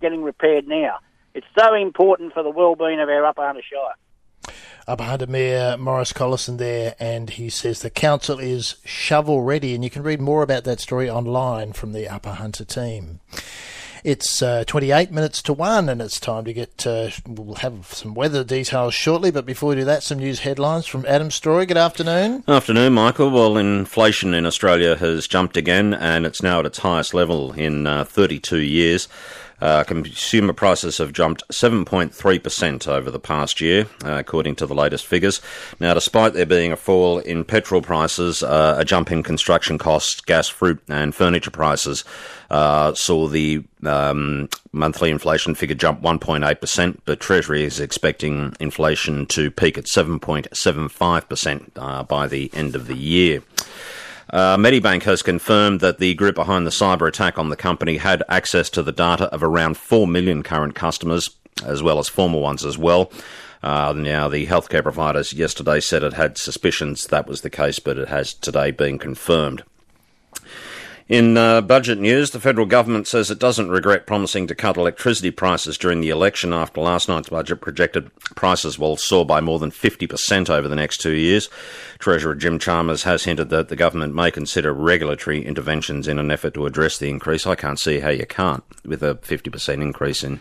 [0.00, 0.98] getting repaired now.
[1.34, 4.54] It's so important for the well-being of our Upper Hunter Shire.
[4.86, 9.82] Upper Hunter Mayor Maurice Collison there, and he says the council is shovel ready, and
[9.82, 13.20] you can read more about that story online from the Upper Hunter team.
[14.04, 16.86] It's uh, 28 minutes to 1, and it's time to get.
[16.86, 20.84] Uh, we'll have some weather details shortly, but before we do that, some news headlines
[20.86, 21.64] from Adam Story.
[21.64, 22.44] Good afternoon.
[22.46, 23.30] Afternoon, Michael.
[23.30, 27.86] Well, inflation in Australia has jumped again, and it's now at its highest level in
[27.86, 29.08] uh, 32 years.
[29.60, 35.06] Uh, consumer prices have jumped 7.3% over the past year, uh, according to the latest
[35.06, 35.40] figures.
[35.80, 40.20] Now, despite there being a fall in petrol prices, uh, a jump in construction costs,
[40.20, 42.04] gas, fruit, and furniture prices
[42.50, 49.50] uh, saw the um, monthly inflation figure jump 1.8%, but Treasury is expecting inflation to
[49.50, 53.42] peak at 7.75% uh, by the end of the year.
[54.30, 58.22] Uh, Medibank has confirmed that the group behind the cyber attack on the company had
[58.28, 61.30] access to the data of around 4 million current customers,
[61.64, 63.12] as well as former ones as well.
[63.62, 67.98] Uh, now, the healthcare providers yesterday said it had suspicions that was the case, but
[67.98, 69.62] it has today been confirmed.
[71.06, 75.30] In uh, budget news, the federal government says it doesn't regret promising to cut electricity
[75.30, 79.70] prices during the election after last night's budget projected prices will soar by more than
[79.70, 81.50] 50% over the next two years.
[81.98, 86.54] Treasurer Jim Chalmers has hinted that the government may consider regulatory interventions in an effort
[86.54, 87.46] to address the increase.
[87.46, 90.40] I can't see how you can't with a 50% increase in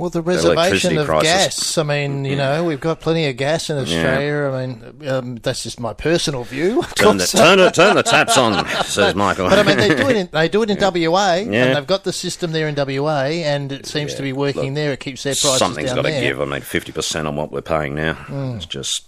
[0.00, 1.78] Well, the reservation electricity of gas.
[1.78, 4.50] I mean, you know, we've got plenty of gas in Australia.
[4.50, 6.82] I mean, um, that's just my personal view.
[6.94, 9.48] Turn the, turn, it, turn the taps on, says Michael.
[9.48, 10.16] But I mean, they do it.
[10.16, 11.64] In, they do it in WA, Yeah.
[11.64, 14.92] and they've got the system there in WA, and it seems to be working there.
[14.92, 16.40] It keeps their prices Something's got to give.
[16.40, 18.14] I mean, 50% on what we're paying now.
[18.14, 18.56] Mm.
[18.56, 19.06] It's just,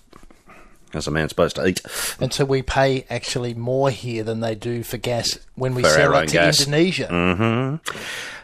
[0.94, 1.80] as a man's supposed to eat.
[2.20, 5.88] And so we pay actually more here than they do for gas when we For
[5.90, 6.60] sell it to gas.
[6.60, 7.08] Indonesia.
[7.08, 7.76] hmm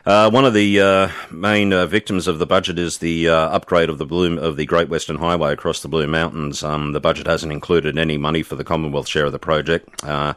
[0.06, 3.90] Uh, one of the uh, main uh, victims of the budget is the uh, upgrade
[3.90, 6.62] of the Blue, of the Great Western Highway across the Blue Mountains.
[6.62, 9.86] Um, the budget hasn't included any money for the Commonwealth share of the project.
[10.02, 10.32] Uh,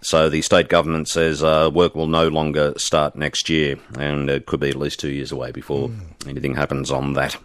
[0.00, 4.46] so the state government says uh, work will no longer start next year, and it
[4.46, 6.28] could be at least two years away before Hmm.
[6.28, 7.36] anything happens on that.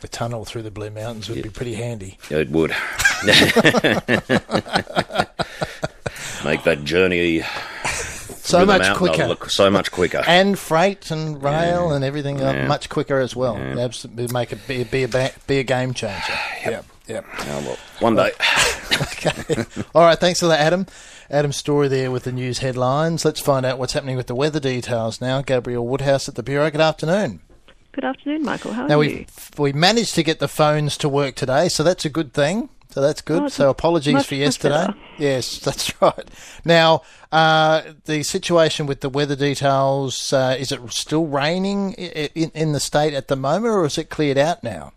[0.00, 2.16] The tunnel through the Blue Mountains would be pretty handy.
[2.30, 2.70] It would
[6.44, 7.42] make that journey
[7.84, 9.26] So much quicker.
[9.28, 10.22] look so much quicker.
[10.26, 12.66] And freight and rail and everything Yeah.
[12.66, 13.56] much quicker as well.
[13.56, 16.32] Absolutely make it be, be, a, be a game changer.
[16.64, 17.24] Yep, yep.
[17.32, 18.30] Oh, well, one day.
[19.02, 19.64] okay.
[19.94, 20.86] All right, thanks for that, Adam.
[21.30, 23.24] Adam's Story there with the news headlines.
[23.24, 25.40] Let's find out what's happening with the weather details now.
[25.42, 26.70] Gabrielle Woodhouse at the Bureau.
[26.70, 27.40] Good afternoon.
[27.92, 28.72] Good afternoon, Michael.
[28.72, 29.26] How are now, you?
[29.58, 32.68] we we managed to get the phones to work today, so that's a good thing.
[32.90, 33.42] So that's good.
[33.42, 34.88] Oh, so apologies much- for yesterday.
[35.16, 36.28] Yes, that's right.
[36.64, 42.72] Now, uh, the situation with the weather details, uh, is it still raining in, in
[42.72, 44.92] the state at the moment, or is it cleared out now?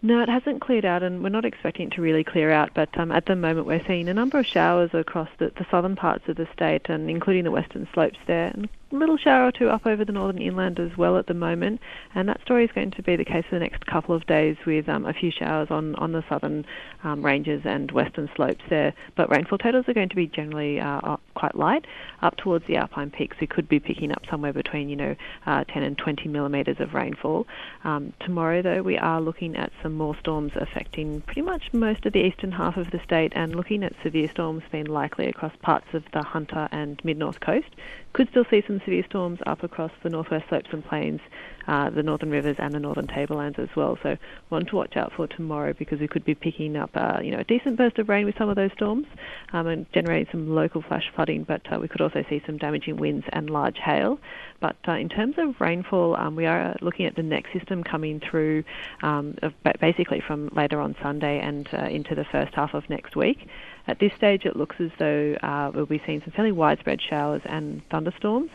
[0.00, 2.70] No, it hasn't cleared out, and we're not expecting it to really clear out.
[2.74, 5.96] But um, at the moment, we're seeing a number of showers across the, the southern
[5.96, 9.68] parts of the state, and including the western slopes there, and little shower or two
[9.68, 11.80] up over the northern inland as well at the moment.
[12.14, 14.56] And that story is going to be the case for the next couple of days,
[14.66, 16.64] with um, a few showers on on the southern
[17.04, 18.94] um, ranges and western slopes there.
[19.16, 21.86] But rainfall totals are going to be generally uh, quite light.
[22.22, 25.14] Up towards the alpine peaks, we could be picking up somewhere between you know
[25.46, 27.46] uh, 10 and 20 millimetres of rainfall.
[27.84, 32.12] Um, tomorrow, though, we are looking at some more storms affecting pretty much most of
[32.12, 35.86] the eastern half of the state, and looking at severe storms being likely across parts
[35.92, 37.68] of the Hunter and mid north coast.
[38.14, 41.20] Could still see some severe storms up across the northwest slopes and plains,
[41.66, 43.98] uh, the northern rivers, and the northern tablelands as well.
[44.02, 44.16] So
[44.48, 47.38] one to watch out for tomorrow because we could be picking up, uh, you know,
[47.38, 49.06] a decent burst of rain with some of those storms
[49.52, 51.44] um, and generating some local flash flooding.
[51.44, 54.18] But uh, we could also see some damaging winds and large hail.
[54.60, 58.20] But uh, in terms of rainfall, um, we are looking at the next system coming
[58.20, 58.64] through,
[59.02, 59.36] um,
[59.80, 63.46] basically from later on Sunday and uh, into the first half of next week.
[63.86, 67.40] At this stage, it looks as though uh, we'll be seeing some fairly widespread showers
[67.46, 68.50] and thunderstorms.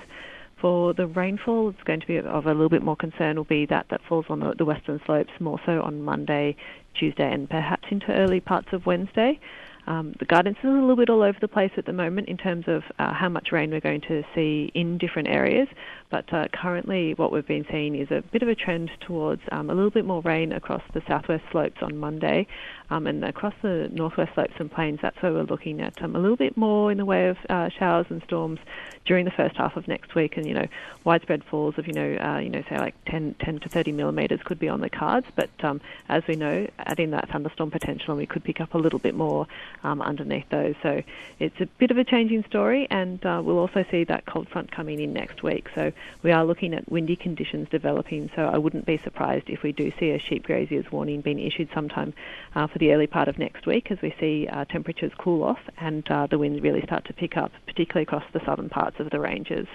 [0.64, 3.36] For the rainfall, it's going to be of a little bit more concern.
[3.36, 6.56] Will be that that falls on the, western slopes more so on Monday,
[6.98, 9.42] Tuesday, and perhaps into early parts of Wednesday.
[9.88, 12.38] Um, the guidance is a little bit all over the place at the moment in
[12.38, 15.68] terms of uh, how much rain we're going to see in different areas.
[16.14, 19.72] But uh, currently, what we've been seeing is a bit of a trend towards um,
[19.72, 22.46] a little bit more rain across the southwest slopes on Monday,
[22.92, 25.00] um, and across the northwest slopes and plains.
[25.02, 27.70] That's where we're looking at um, a little bit more in the way of uh,
[27.70, 28.60] showers and storms
[29.06, 30.68] during the first half of next week, and you know,
[31.04, 34.40] widespread falls of you know, uh, you know, say like 10, 10 to 30 millimeters
[34.44, 35.26] could be on the cards.
[35.36, 39.00] But um, as we know, adding that thunderstorm potential, we could pick up a little
[39.00, 39.48] bit more
[39.82, 40.76] um, underneath those.
[40.84, 41.02] So
[41.40, 44.72] it's a bit of a changing story, and uh, we'll also see that cold front
[44.72, 45.70] coming in next week.
[45.74, 48.30] So we are looking at windy conditions developing.
[48.36, 51.70] So I wouldn't be surprised if we do see a sheep graziers warning being issued
[51.74, 52.14] sometime
[52.56, 55.60] uh, for the early part of next week, as we see uh, temperatures cool off
[55.78, 59.10] and uh, the winds really start to pick up, particularly across the southern parts of
[59.10, 59.68] the ranges.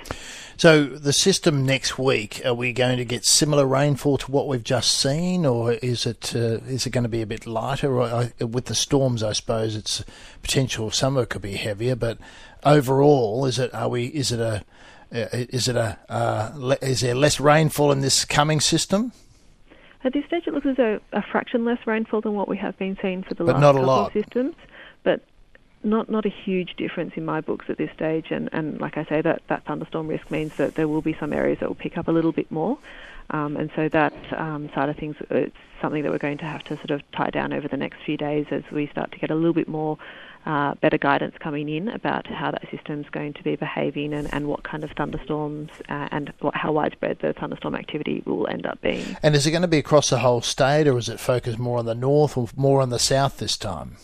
[0.57, 4.65] So the system next week, are we going to get similar rainfall to what we've
[4.65, 8.01] just seen, or is it uh, is it going to be a bit lighter?
[8.01, 10.05] Or, with the storms, I suppose it's
[10.43, 10.91] potential.
[10.91, 12.19] It could be heavier, but
[12.65, 14.65] overall, is it are we is it a
[15.11, 19.13] is it a uh, le- is there less rainfall in this coming system?
[20.05, 22.79] At this stage, it looks as though a fraction less rainfall than what we have
[22.79, 24.07] been seeing for the But last not a couple lot.
[24.07, 24.55] of systems,
[25.03, 25.23] but
[25.83, 28.27] not not a huge difference in my books at this stage.
[28.31, 31.33] And, and like I say, that, that thunderstorm risk means that there will be some
[31.33, 32.79] areas that will pick up a little bit more.
[33.31, 36.65] Um, and so that um, side of things, it's something that we're going to have
[36.65, 39.31] to sort of tie down over the next few days as we start to get
[39.31, 39.99] a little bit more
[40.49, 44.49] uh, better guidance coming in about how that system's going to be behaving and, and
[44.49, 48.81] what kind of thunderstorms uh, and what, how widespread the thunderstorm activity will end up
[48.81, 49.05] being.
[49.23, 51.79] And is it going to be across the whole state, or is it focused more
[51.79, 53.97] on the north or more on the south this time?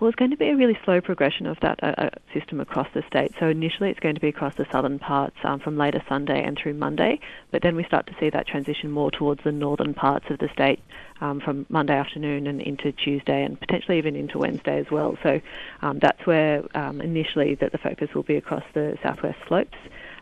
[0.00, 2.86] Well, it's going to be a really slow progression of that uh, uh, system across
[2.94, 3.32] the state.
[3.40, 6.56] So initially, it's going to be across the southern parts um, from later Sunday and
[6.56, 7.18] through Monday,
[7.50, 10.48] but then we start to see that transition more towards the northern parts of the
[10.52, 10.78] state
[11.20, 15.18] um, from Monday afternoon and into Tuesday, and potentially even into Wednesday as well.
[15.24, 15.40] So
[15.82, 19.78] um, that's where um, initially that the focus will be across the southwest slopes.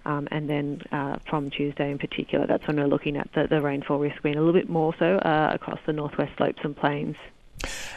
[0.07, 3.61] Um, and then uh, from Tuesday in particular, that's when we're looking at the, the
[3.61, 7.17] rainfall risk being a little bit more so uh, across the northwest slopes and plains.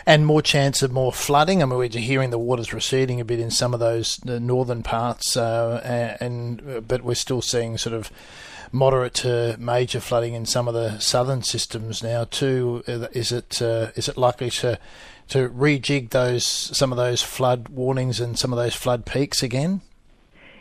[0.05, 1.61] And more chance of more flooding.
[1.61, 5.37] I mean, we're hearing the water's receding a bit in some of those northern parts,
[5.37, 8.11] uh, and but we're still seeing sort of
[8.71, 12.83] moderate to major flooding in some of the southern systems now too.
[12.87, 14.79] Is it uh, is it likely to
[15.29, 19.81] to rejig those some of those flood warnings and some of those flood peaks again?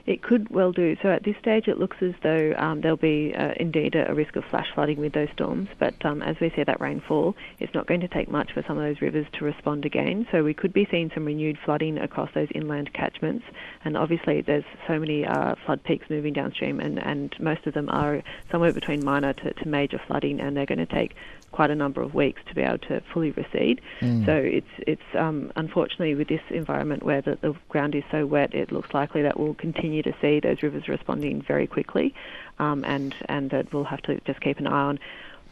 [0.09, 0.96] It could well do.
[1.02, 4.36] So at this stage, it looks as though um, there'll be uh, indeed a, risk
[4.36, 5.68] of flash flooding with those storms.
[5.78, 8.78] But um, as we see that rainfall, it's not going to take much for some
[8.78, 10.26] of those rivers to respond again.
[10.32, 13.44] So we could be seeing some renewed flooding across those inland catchments.
[13.84, 17.90] And obviously, there's so many uh, flood peaks moving downstream, and, and most of them
[17.90, 21.16] are somewhere between minor to, to major flooding, and they're going to take
[21.53, 23.80] quite a number of weeks to be able to fully recede.
[24.01, 24.26] Mm.
[24.26, 28.55] So it's it's um, unfortunately with this environment where the, the ground is so wet,
[28.55, 32.14] it looks likely that we'll continue to see those rivers responding very quickly,
[32.59, 34.99] um, and and that we'll have to just keep an eye on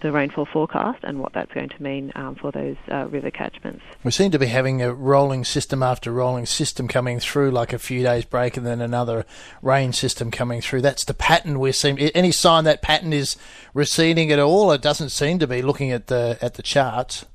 [0.07, 3.83] the rainfall forecast and what that's going to mean um, for those uh, river catchments.
[4.05, 7.79] We seem to be having a rolling system after rolling system coming through, like a
[7.79, 9.27] few days break and then another
[9.63, 10.83] rain system coming through.
[10.83, 11.99] That's the pattern we're seeing.
[11.99, 13.37] Any sign that pattern is
[13.75, 14.71] receding at all?
[14.71, 17.27] It doesn't seem to be looking at the at the charts.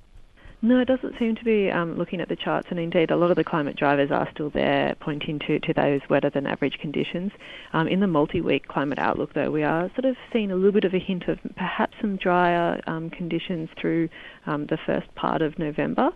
[0.63, 3.31] No, it doesn't seem to be um, looking at the charts, and indeed, a lot
[3.31, 7.31] of the climate drivers are still there, pointing to, to those wetter than average conditions.
[7.73, 10.71] Um, in the multi week climate outlook, though, we are sort of seeing a little
[10.71, 14.09] bit of a hint of perhaps some drier um, conditions through
[14.45, 16.11] um, the first part of November.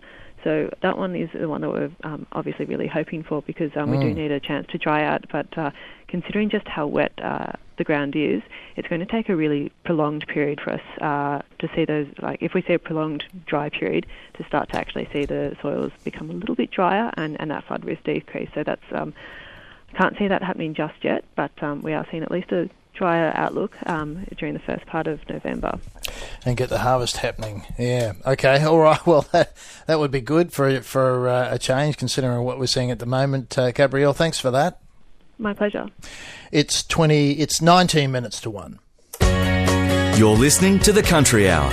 [0.46, 3.90] So that one is the one that we're um, obviously really hoping for because um,
[3.90, 4.14] we do mm.
[4.14, 5.24] need a chance to dry out.
[5.32, 5.72] But uh,
[6.06, 8.42] considering just how wet uh, the ground is,
[8.76, 12.06] it's going to take a really prolonged period for us uh, to see those.
[12.22, 15.90] Like if we see a prolonged dry period, to start to actually see the soils
[16.04, 18.48] become a little bit drier and, and that flood risk decrease.
[18.54, 19.14] So that's um,
[19.98, 23.32] can't see that happening just yet, but um, we are seeing at least a drier
[23.34, 25.78] outlook um, during the first part of November.
[26.44, 27.64] And get the harvest happening.
[27.78, 28.14] Yeah.
[28.26, 28.62] Okay.
[28.62, 29.00] All right.
[29.06, 29.52] Well, that,
[29.86, 33.06] that would be good for for uh, a change, considering what we're seeing at the
[33.06, 33.56] moment.
[33.56, 34.80] Uh, Gabrielle, thanks for that.
[35.38, 35.86] My pleasure.
[36.50, 37.32] It's twenty.
[37.32, 38.80] It's nineteen minutes to one.
[40.18, 41.70] You're listening to the Country Hour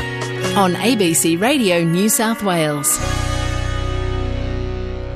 [0.58, 3.00] on ABC Radio New South Wales.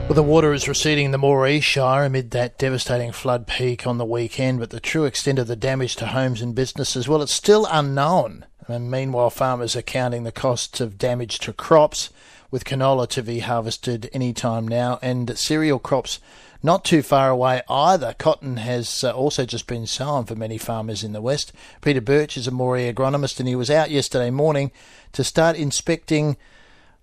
[0.08, 3.98] Well, the water is receding in the Moree Shire amid that devastating flood peak on
[3.98, 7.34] the weekend, but the true extent of the damage to homes and businesses, well, it's
[7.34, 8.46] still unknown.
[8.70, 12.10] And meanwhile, farmers are counting the costs of damage to crops,
[12.50, 16.22] with canola to be harvested any time now, and cereal crops
[16.64, 18.16] not too far away either.
[18.18, 21.52] Cotton has uh, also just been sown for many farmers in the west.
[21.82, 24.72] Peter Birch is a Moree agronomist, and he was out yesterday morning
[25.12, 26.38] to start inspecting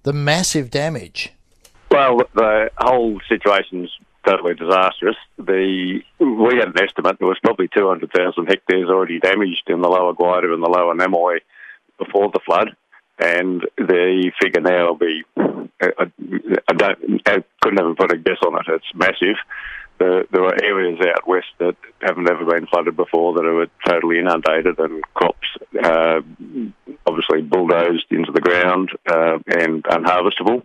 [0.05, 1.34] the massive damage.
[1.95, 3.89] Well, the whole situation's
[4.27, 5.15] totally disastrous.
[5.39, 10.13] The we had an estimate there was probably 200,000 hectares already damaged in the lower
[10.13, 11.39] Gwydir and the lower Namoi
[11.97, 12.75] before the flood,
[13.21, 15.23] and the figure now will be
[15.81, 16.11] I,
[16.69, 18.67] I don't I couldn't even put a guess on it.
[18.67, 19.37] It's massive.
[19.99, 24.19] The, there are areas out west that haven't ever been flooded before that are totally
[24.19, 25.47] inundated and crops
[25.81, 26.21] uh,
[27.07, 30.65] obviously bulldozed into the ground uh, and unharvestable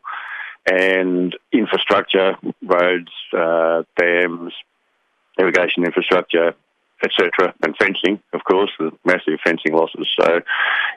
[0.66, 4.54] and infrastructure, roads, uh, dams,
[5.40, 6.54] irrigation infrastructure,
[7.04, 10.08] etc., and fencing, of course, the massive fencing losses.
[10.20, 10.42] So,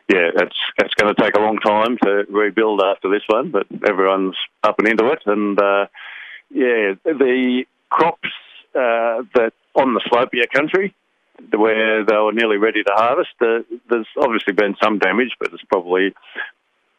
[0.08, 3.66] yeah, that's that's going to take a long time to rebuild after this one, but
[3.86, 5.22] everyone's up and into it.
[5.26, 5.86] And uh,
[6.50, 8.28] yeah, the crops
[8.74, 10.94] uh, that on the slopier country
[11.50, 15.64] where they were nearly ready to harvest, uh, there's obviously been some damage, but it's
[15.64, 16.14] probably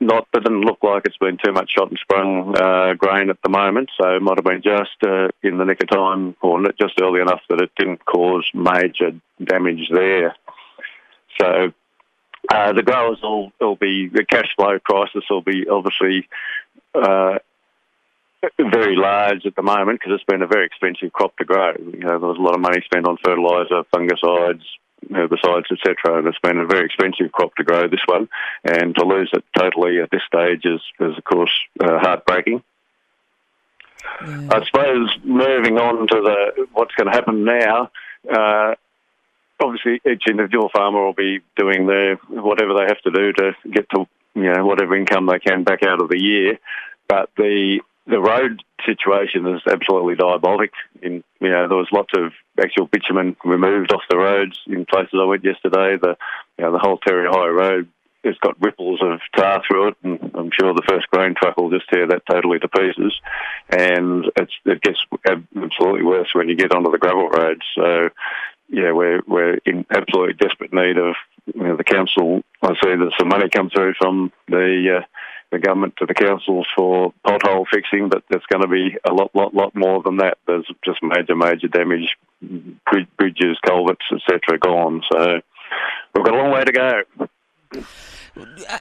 [0.06, 3.42] not it doesn't look like it's been too much shot and sprung uh, grain at
[3.44, 6.62] the moment, so it might have been just uh, in the nick of time or
[6.80, 9.12] just early enough that it didn't cause major
[9.44, 10.36] damage there.
[11.40, 11.74] So
[12.50, 16.28] uh, the growers will, will be the cash flow crisis will be obviously
[16.94, 17.40] uh,
[18.60, 21.74] very large at the moment because it's been a very expensive crop to grow.
[21.80, 24.64] You know, there was a lot of money spent on fertiliser, fungicides,
[25.12, 26.20] herbicides, etc.
[26.20, 28.30] And it's been a very expensive crop to grow, this one,
[28.64, 32.64] and to lose it totally at this stage is, is of course, uh, heartbreaking.
[34.22, 34.50] Yeah.
[34.52, 37.90] I suppose moving on to the what's going to happen now.
[38.30, 38.76] Uh,
[39.60, 43.90] obviously, each individual farmer will be doing their whatever they have to do to get
[43.92, 46.60] to you know whatever income they can back out of the year.
[47.08, 50.72] But the the road situation is absolutely diabolic.
[51.02, 55.14] In you know, there was lots of actual bitumen removed off the roads in places
[55.20, 55.98] I went yesterday.
[55.98, 56.18] The
[56.58, 57.90] you know, the whole Terry High Road
[58.24, 61.70] has got ripples of tar through it, and I'm sure the first grain truck will
[61.70, 63.14] just tear that totally to pieces.
[63.70, 67.66] And it gets absolutely worse when you get onto the gravel roads.
[67.76, 68.10] So
[68.70, 71.16] yeah, we're we're in absolutely desperate need of
[71.54, 72.44] you know, the council.
[72.62, 75.06] I see that some money come through from the uh,
[75.54, 79.34] the government to the councils for pothole fixing, but there's going to be a lot,
[79.36, 80.38] lot, lot more than that.
[80.48, 82.18] There's just major, major damage,
[83.18, 84.58] bridges, culverts, etc.
[84.60, 85.02] gone.
[85.12, 85.42] So
[86.14, 87.28] we've got a long way to go.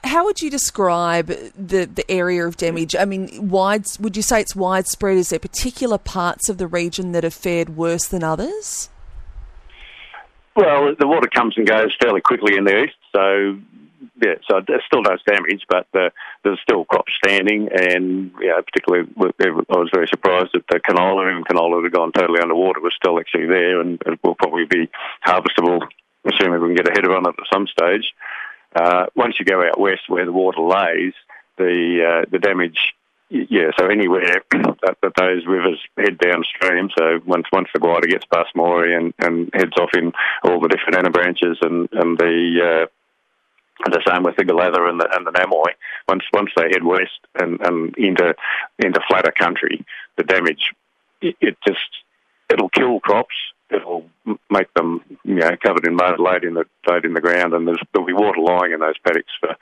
[0.03, 2.95] How would you describe the, the area of damage?
[2.95, 5.17] I mean, wide, would you say it's widespread?
[5.17, 8.89] Is there particular parts of the region that have fared worse than others?
[10.55, 13.59] Well, the water comes and goes fairly quickly in the east, so
[14.21, 16.09] yeah, so there's still does damage, but uh,
[16.43, 21.31] there's still crops standing, and you know, particularly I was very surprised that the canola,
[21.31, 24.89] even canola had gone totally underwater, was still actually there, and it will probably be
[25.25, 25.81] harvestable,
[26.25, 28.13] assuming we can get a header on it at some stage.
[28.75, 31.13] Uh, once you go out west where the water lays,
[31.57, 32.93] the uh, the damage
[33.29, 36.89] yeah, so anywhere that, that, those rivers head downstream.
[36.95, 40.67] So once once the Gwydir gets past Moree and, and heads off in all the
[40.67, 42.85] different inner branches and and the uh,
[43.85, 45.73] the same with the Galather and the and the Namoi.
[46.07, 48.35] Once once they head west and, and into
[48.79, 49.85] into flatter country,
[50.17, 50.73] the damage
[51.21, 51.79] it, it just
[52.49, 53.35] it'll kill crops.
[53.69, 54.05] It'll
[54.49, 57.67] make them you know covered in mud, laid in the laid in the ground, and
[57.67, 59.55] there'll be water lying in those paddocks for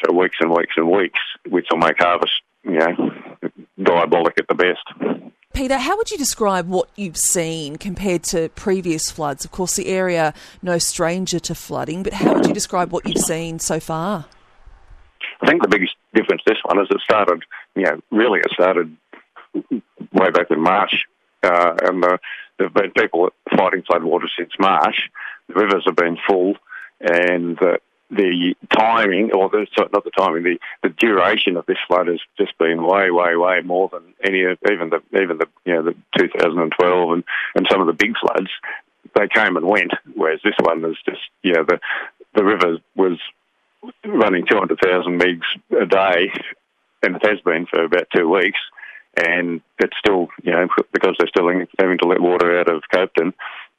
[0.00, 3.10] for weeks and weeks and weeks, which will make harvest you know
[3.82, 5.21] diabolic at the best.
[5.52, 9.44] Peter, how would you describe what you've seen compared to previous floods?
[9.44, 10.32] Of course, the area
[10.62, 14.26] no stranger to flooding, but how would you describe what you've seen so far?
[15.40, 17.42] I think the biggest difference this one is it started,
[17.74, 18.96] you know, really it started
[19.54, 21.04] way back in March,
[21.42, 22.18] uh, and the,
[22.58, 25.10] there have been people fighting floodwater since March.
[25.48, 26.54] The rivers have been full,
[27.00, 27.76] and uh,
[28.14, 32.20] the timing, or the, sorry, not the timing, the, the duration of this flood has
[32.38, 35.82] just been way, way, way more than any of even the even the you know
[35.82, 38.50] the 2012 and and some of the big floods.
[39.14, 41.80] They came and went, whereas this one is just you know the
[42.34, 43.18] the river was
[44.04, 45.42] running 200,000 megs
[45.80, 46.32] a day,
[47.02, 48.60] and it has been for about two weeks
[49.16, 51.48] and it's still, you know, because they're still
[51.78, 53.34] having to let water out of Copeton,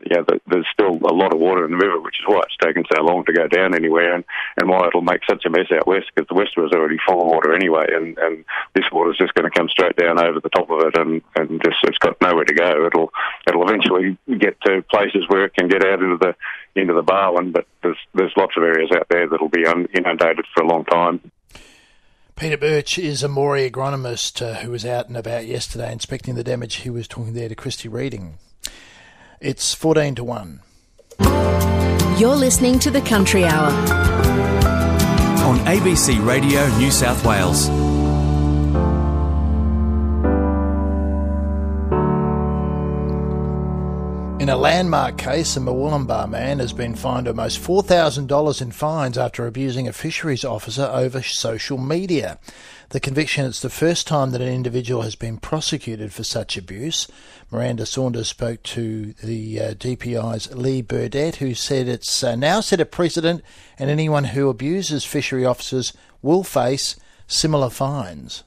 [0.10, 2.84] yeah, there's still a lot of water in the river, which is why it's taken
[2.93, 4.24] so long to go down anywhere, and,
[4.58, 7.22] and why it'll make such a mess out west because the west was already full
[7.22, 8.45] of water anyway, and, and
[8.76, 11.62] this water's just going to come straight down over the top of it, and, and
[11.64, 12.86] just it's got nowhere to go.
[12.86, 13.12] It'll
[13.47, 16.36] it'll eventually get to places where it can get out into the
[16.80, 20.64] into the Barwon, but there's there's lots of areas out there that'll be inundated for
[20.64, 21.32] a long time.
[22.36, 26.43] Peter Birch is a Moree agronomist uh, who was out and about yesterday inspecting the
[26.43, 26.78] damage.
[26.78, 28.39] He was talking there to Christy Reading.
[29.44, 30.62] It's 14 to 1.
[32.18, 33.72] You're listening to the Country Hour
[35.44, 37.68] on ABC Radio New South Wales.
[44.41, 49.46] In a landmark case, a Murwillumbah man has been fined almost $4,000 in fines after
[49.46, 52.39] abusing a fisheries officer over social media.
[52.90, 57.08] The conviction is the first time that an individual has been prosecuted for such abuse.
[57.50, 62.80] Miranda Saunders spoke to the uh, DPI's Lee Burdett, who said it's uh, now set
[62.80, 63.42] a precedent
[63.80, 66.96] and anyone who abuses fishery officers will face
[67.28, 68.44] similar fines.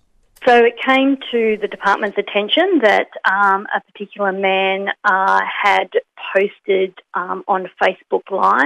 [0.46, 5.88] So it came to the department's attention that um, a particular man uh, had
[6.32, 8.62] posted um, on Facebook Live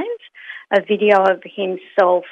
[0.72, 2.24] a video of himself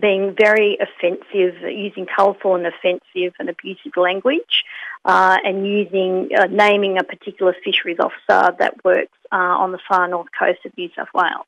[0.00, 4.64] being very offensive, using colourful and offensive and abusive language,
[5.04, 10.08] uh, and using uh, naming a particular fisheries officer that works uh, on the far
[10.08, 11.46] north coast of New South Wales.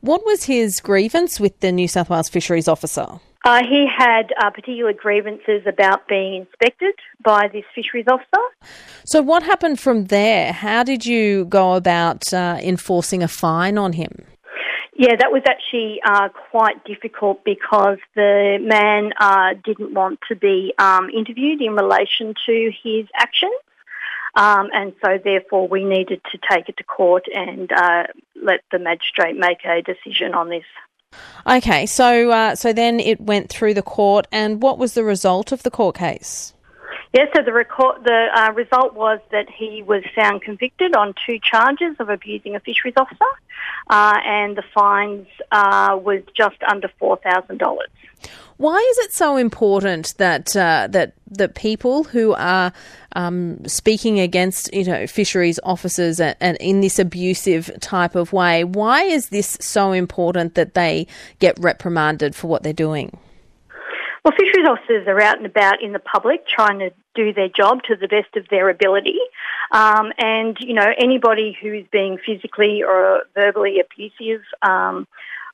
[0.00, 3.20] What was his grievance with the New South Wales fisheries officer?
[3.44, 8.42] Uh, he had uh, particular grievances about being inspected by this fisheries officer.
[9.04, 10.52] So, what happened from there?
[10.52, 14.24] How did you go about uh, enforcing a fine on him?
[14.98, 20.72] Yeah, that was actually uh, quite difficult because the man uh, didn't want to be
[20.78, 23.52] um, interviewed in relation to his actions.
[24.34, 28.04] Um, and so, therefore, we needed to take it to court and uh,
[28.42, 30.64] let the magistrate make a decision on this.
[31.46, 35.52] Okay, so uh, so then it went through the court, and what was the result
[35.52, 36.54] of the court case?
[37.16, 41.38] Yes, so the, record, the uh, result was that he was found convicted on two
[41.38, 43.24] charges of abusing a fisheries officer,
[43.88, 47.88] uh, and the fines uh, was just under four thousand dollars.
[48.58, 52.74] Why is it so important that uh, that that people who are
[53.12, 58.62] um, speaking against you know fisheries officers and, and, in this abusive type of way?
[58.62, 61.06] Why is this so important that they
[61.38, 63.18] get reprimanded for what they're doing?
[64.26, 67.82] Well, fisheries officers are out and about in the public trying to do their job
[67.84, 69.18] to the best of their ability.
[69.72, 75.08] Um, and, you know, anybody who's being physically or verbally abusive um,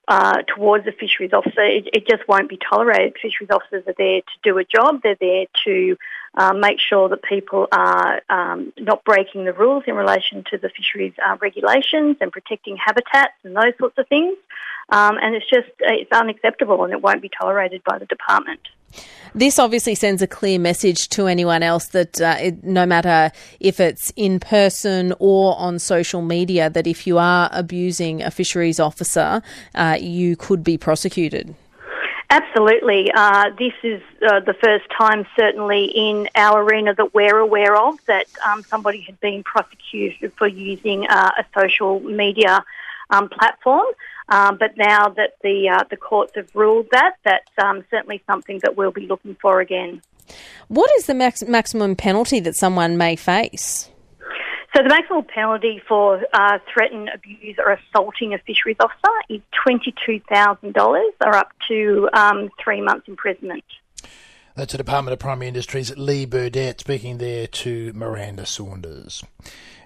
[0.09, 3.15] uh, towards a fisheries officer, it, it, just won't be tolerated.
[3.23, 5.01] Fisheries officers are there to do a job.
[5.03, 5.97] They're there to
[6.35, 10.71] uh, make sure that people are um, not breaking the rules in relation to the
[10.71, 14.37] fisheries uh, regulations and protecting habitats and those sorts of things.
[14.89, 18.61] Um, and it's just it's unacceptable and it won't be tolerated by the department.
[19.35, 23.80] This obviously sends a clear message to anyone else that uh, it, no matter if
[23.80, 29.41] it's in person or on social media, that if you are abusing a fisheries officer,
[29.74, 31.55] uh, you could be prosecuted.
[32.28, 33.11] Absolutely.
[33.14, 37.99] Uh, this is uh, the first time, certainly, in our arena that we're aware of
[38.07, 42.64] that um, somebody had been prosecuted for using uh, a social media
[43.11, 43.87] um, platform.
[44.33, 48.59] Um, but now that the uh, the courts have ruled that, that's um, certainly something
[48.62, 50.01] that we'll be looking for again.
[50.68, 53.91] What is the max- maximum penalty that someone may face?
[54.74, 60.20] So the maximum penalty for uh, threatened, abuse, or assaulting a fisheries officer is twenty-two
[60.33, 63.64] thousand dollars, or up to um, three months imprisonment.
[64.55, 69.22] That's the Department of Primary Industries Lee Burdett speaking there to Miranda Saunders.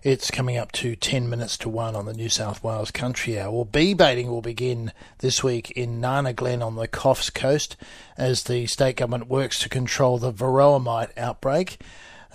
[0.07, 3.51] It's coming up to 10 minutes to 1 on the New South Wales Country Hour.
[3.51, 7.77] Well, bee baiting will begin this week in Nana Glen on the Coffs Coast
[8.17, 11.81] as the state government works to control the varroa mite outbreak.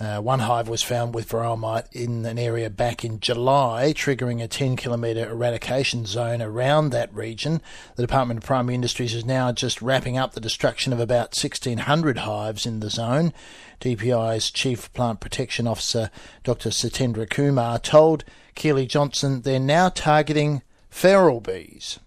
[0.00, 4.42] Uh, one hive was found with varroa mite in an area back in July, triggering
[4.42, 7.60] a 10 kilometre eradication zone around that region.
[7.96, 12.18] The Department of Primary Industries is now just wrapping up the destruction of about 1,600
[12.18, 13.32] hives in the zone.
[13.80, 16.10] DPI's Chief Plant Protection Officer,
[16.44, 16.70] Dr.
[16.70, 18.24] Satendra Kumar, told
[18.54, 21.98] Keely Johnson they're now targeting feral bees.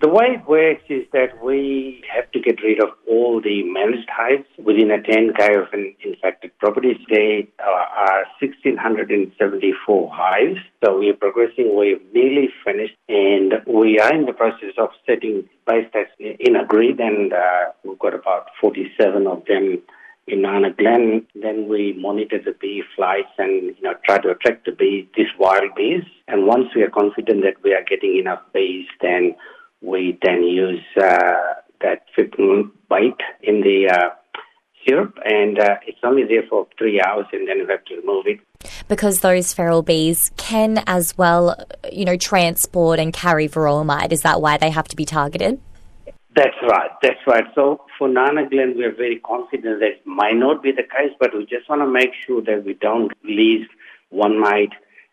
[0.00, 4.08] The way it works is that we have to get rid of all the managed
[4.10, 6.98] hives within a 10k of an infected properties.
[7.08, 10.58] There are 1,674 hives.
[10.84, 11.76] So we're progressing.
[11.76, 12.96] We're nearly finished.
[13.08, 16.98] And we are in the process of setting base tests in a grid.
[16.98, 19.80] And uh, we've got about 47 of them
[20.26, 21.24] in Nana Glen.
[21.36, 25.32] Then we monitor the bee flights and you know try to attract the bees, these
[25.38, 26.02] wild bees.
[26.26, 29.36] And once we are confident that we are getting enough bees, then
[29.84, 31.34] we then use uh,
[31.80, 34.10] that fipronil bait in the uh,
[34.86, 38.26] syrup, and uh, it's only there for three hours, and then you have to remove
[38.26, 38.40] it.
[38.88, 41.56] Because those feral bees can as well,
[41.92, 44.12] you know, transport and carry varroa mite.
[44.12, 45.60] Is that why they have to be targeted?
[46.34, 46.90] That's right.
[47.02, 47.44] That's right.
[47.54, 51.12] So for Nana Glen, we are very confident that it might not be the case,
[51.20, 53.66] but we just want to make sure that we don't leave
[54.08, 54.72] one mite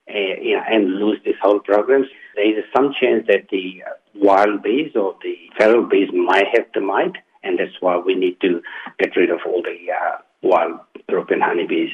[0.10, 2.06] uh, you know, and lose this whole program.
[2.36, 3.84] There is some chance that the
[4.16, 8.40] wild bees or the feral bees might have the mite, and that's why we need
[8.42, 8.62] to
[9.00, 11.92] get rid of all the uh, wild European honeybees.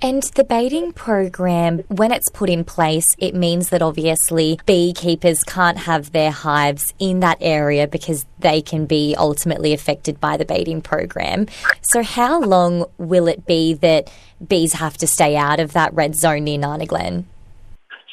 [0.00, 5.78] And the baiting program, when it's put in place, it means that obviously beekeepers can't
[5.78, 10.80] have their hives in that area because they can be ultimately affected by the baiting
[10.80, 11.46] program.
[11.82, 14.10] So, how long will it be that
[14.46, 17.26] bees have to stay out of that red zone near Nana Glen?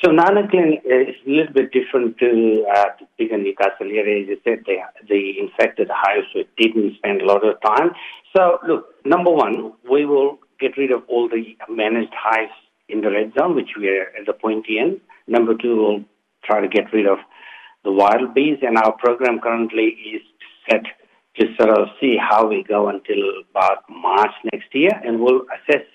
[0.04, 4.24] So Nana Glen is a little bit different to uh, the bigger Newcastle area.
[4.24, 4.78] As you said, the,
[5.08, 7.92] the infected hives we didn't spend a lot of time.
[8.36, 12.52] So look, number one, we will get rid of all the managed hives
[12.90, 15.00] in the red zone, which we are at the pointy end.
[15.28, 16.04] Number two, we'll
[16.44, 17.18] try to get rid of
[17.84, 20.22] the wild bees, and our program currently is
[20.70, 20.84] set
[21.38, 23.18] to sort of see how we go until
[23.50, 25.86] about March next year, and we'll assess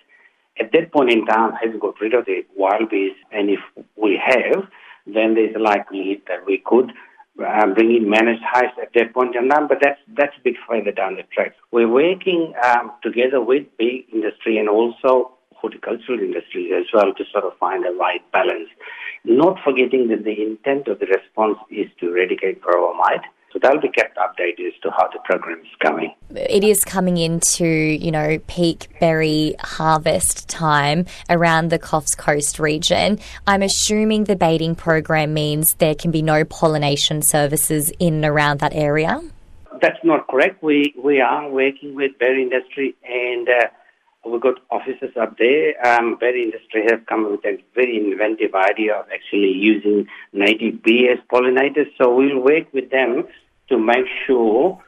[0.59, 3.15] at that point in time, have we got rid of the wild bees?
[3.33, 3.61] And if
[3.97, 4.69] we have,
[5.07, 6.93] then there's a likelihood that we could
[7.47, 10.57] um, bring in managed hives at that point in time, but that's that's a bit
[10.69, 11.55] further down the track.
[11.71, 17.45] We're working um, together with bee industry and also horticultural industries as well to sort
[17.45, 18.69] of find the right balance.
[19.25, 23.81] Not forgetting that the intent of the response is to eradicate varroa mite, so they'll
[23.81, 26.15] be kept updated as to how the program is going.
[26.31, 33.19] It is coming into, you know, peak berry harvest time around the Coffs Coast region.
[33.47, 38.61] I'm assuming the baiting program means there can be no pollination services in and around
[38.61, 39.21] that area.
[39.81, 40.63] That's not correct.
[40.63, 43.69] We we are working with berry industry and uh,
[44.25, 45.75] we've got offices up there.
[45.87, 51.09] Um, berry industry have come with a very inventive idea of actually using native bee
[51.09, 51.91] as pollinators.
[51.99, 53.27] So we'll work with them
[53.69, 54.83] to make sure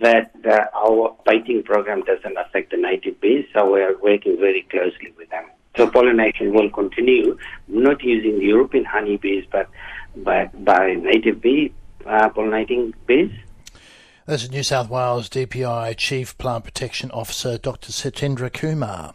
[0.00, 3.44] that uh, our baiting program doesn't affect the native bees.
[3.52, 5.44] So we're working very closely with them.
[5.76, 7.36] So pollination will continue,
[7.68, 9.68] not using the European honeybees, but
[10.16, 11.74] by, by native bee
[12.06, 13.30] uh, pollinating bees.
[14.28, 17.92] This is New South Wales DPI Chief Plant Protection Officer Dr.
[17.92, 19.14] Satendra Kumar.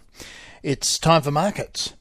[0.63, 1.91] It's time for markets.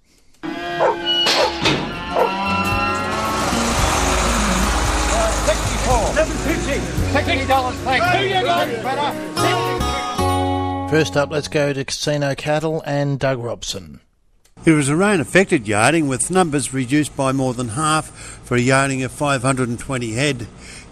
[10.88, 14.02] First up, let's go to Casino Cattle and Doug Robson.
[14.62, 18.10] It was a rain affected yarding with numbers reduced by more than half
[18.44, 20.46] for a yarding of 520 head.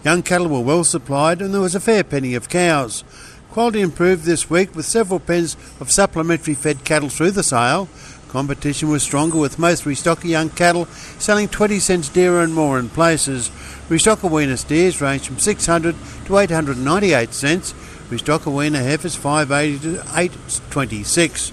[0.05, 3.03] Young cattle were well supplied and there was a fair penny of cows.
[3.51, 7.89] Quality improved this week with several pens of supplementary fed cattle through the sale.
[8.29, 10.85] Competition was stronger with most restocker young cattle
[11.19, 13.49] selling 20 cents dearer and more in places.
[13.89, 15.97] Restocker weaner steers range from 600
[16.27, 17.73] to 898 cents.
[18.11, 21.53] Restocker weaner heifers 580 to 826.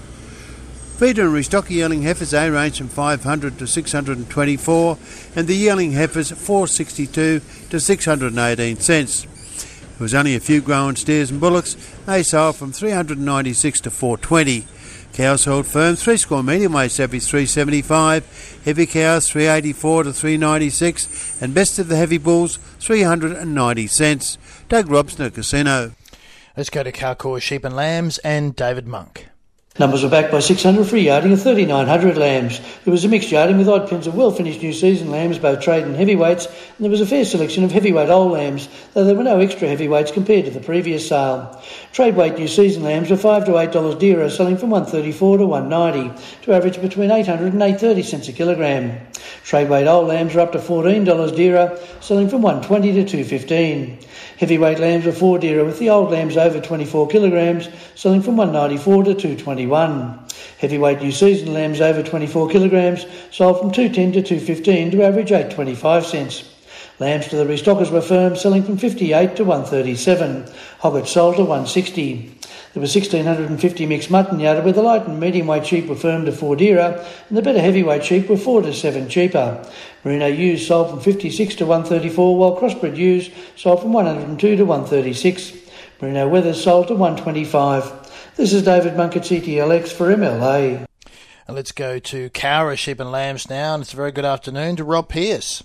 [0.96, 4.98] Feeder and restocker yearling heifers A range from 500 to 624
[5.36, 9.22] and the yearling heifers 462 to 618 cents.
[9.22, 9.30] There
[9.98, 11.74] was only a few growing steers and bullocks.
[12.06, 14.66] They sold from 396 to 420.
[15.12, 21.52] Cows held firm, three score medium weight average 375, heavy cows 384 to 396, and
[21.52, 24.38] best of the heavy bulls 390 cents.
[24.70, 25.92] Doug Robson at Casino.
[26.56, 29.28] Let's go to Carcoar Sheep and Lambs and David Monk.
[29.78, 32.60] Numbers were backed by 600 free yarding of 3,900 lambs.
[32.84, 35.84] There was a mixed yarding with odd pins of well-finished new season lambs, both trade
[35.84, 39.22] and heavyweights, and there was a fair selection of heavyweight old lambs, though there were
[39.22, 41.62] no extra heavyweights compared to the previous sale.
[41.92, 45.46] Trade weight new season lambs were five to eight dollars dearer, selling from 134 to
[45.46, 48.98] 190, to average between 800 and 830 cents a kilogram.
[49.44, 53.98] Trade weight old lambs were up to $14 dearer, selling from 120 to 215.
[54.38, 59.04] Heavyweight lambs were four dearer, with the old lambs over 24 kilograms selling from 194
[59.04, 59.14] to
[59.66, 60.26] 221.
[60.58, 66.06] Heavyweight New Season lambs over 24 kilograms sold from 210 to 215 to average 825
[66.06, 66.52] cents.
[66.98, 70.46] Lambs to the restockers were firm, selling from 58 to 137.
[70.78, 72.38] Hoggets sold to 160.
[72.72, 76.24] There were 1,650 mixed mutton yarded where the light and medium weight sheep were firm
[76.26, 79.66] to 4 dearer and the better heavyweight sheep were 4 to 7 cheaper.
[80.04, 85.52] Merino ewes sold from 56 to 134 while crossbred ewes sold from 102 to 136.
[86.00, 88.05] Merino wethers sold to 125.
[88.36, 90.84] This is David Monk at CTLX for MLA.
[91.46, 94.76] And let's go to Cowra Sheep and Lambs now, and it's a very good afternoon
[94.76, 95.64] to Rob Pearce.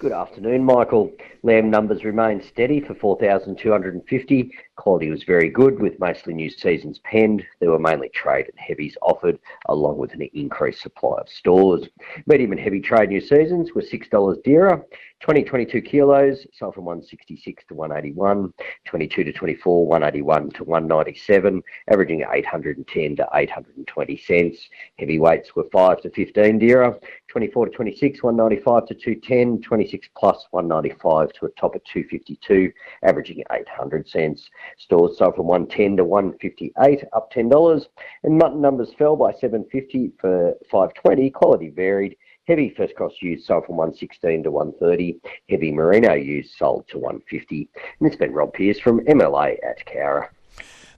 [0.00, 1.12] Good afternoon, Michael.
[1.44, 4.50] Lamb numbers remain steady for 4,250.
[4.74, 7.44] Quality was very good with mostly new seasons penned.
[7.60, 11.88] There were mainly trade and heavies offered, along with an increased supply of stores.
[12.26, 14.84] Medium and heavy trade new seasons were $6 dearer.
[15.24, 18.52] 2022 kilos sold from 166 to 181.
[18.84, 24.68] 22 to 24, 181 to 197, averaging 810 to 820 cents.
[24.98, 27.00] Heavyweights were 5 to 15 dearer.
[27.28, 29.62] 24 to 26, 195 to 210.
[29.62, 32.70] 26 plus 195 to a top of 252,
[33.02, 34.50] averaging 800 cents.
[34.76, 37.86] Stores sold from 110 to 158, up $10.
[38.24, 41.30] And mutton numbers fell by 750 for 520.
[41.30, 42.18] Quality varied.
[42.46, 45.18] Heavy first cross ewes sold from 116 to 130.
[45.48, 47.68] Heavy merino ewes sold to 150.
[47.98, 50.28] And it's been Rob Pearce from MLA at Cowra.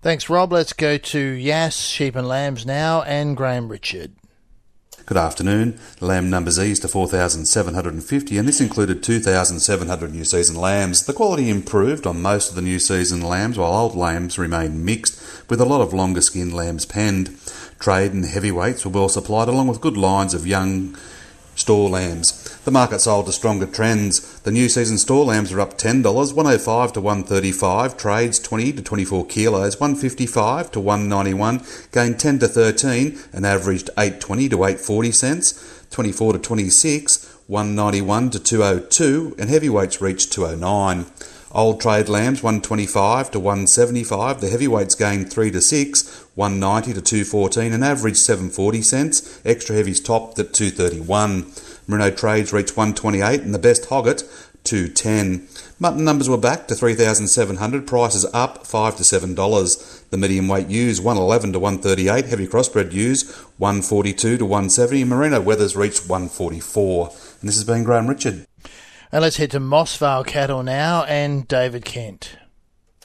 [0.03, 0.53] Thanks, Rob.
[0.53, 4.16] Let's go to Yass Sheep and Lambs now and Graham Richard.
[5.05, 5.78] Good afternoon.
[6.01, 11.07] Lamb numbers eased to 4,750, and this included 2,700 new season lambs.
[11.07, 15.49] The quality improved on most of the new season lambs, while old lambs remained mixed,
[15.49, 17.38] with a lot of longer skinned lambs penned.
[17.78, 20.97] Trade and heavyweights were well supplied, along with good lines of young
[21.57, 22.57] store lambs.
[22.65, 24.41] The market sold to stronger trends.
[24.41, 29.27] The new season store lambs are up $10, 105 to 135, trades 20 to 24
[29.27, 36.35] kilos, 155 to 191, gained 10 to 13 and averaged 820 to 840 cents, 24
[36.35, 41.07] to 26, 191 to 202 and heavyweights reached 209.
[41.57, 44.43] Old trade lambs 125 to 175.
[44.43, 49.41] The heavyweights gained 3 to 6, 190 to 214 and average 740 cents.
[49.43, 51.51] Extra heavies topped at 231.
[51.87, 54.25] Merino trades reached 128 and the best hogget
[54.65, 55.49] 210.
[55.79, 60.11] Mutton numbers were back to 3,700, prices up 5 to $7.
[60.11, 65.75] The medium weight ewes 111 to 138, heavy crossbred ewes 142 to 170, merino wethers
[65.75, 67.07] reached 144.
[67.41, 68.45] And this has been Graham Richard.
[69.17, 72.37] And let's head to Moss Vale Cattle now and David Kent.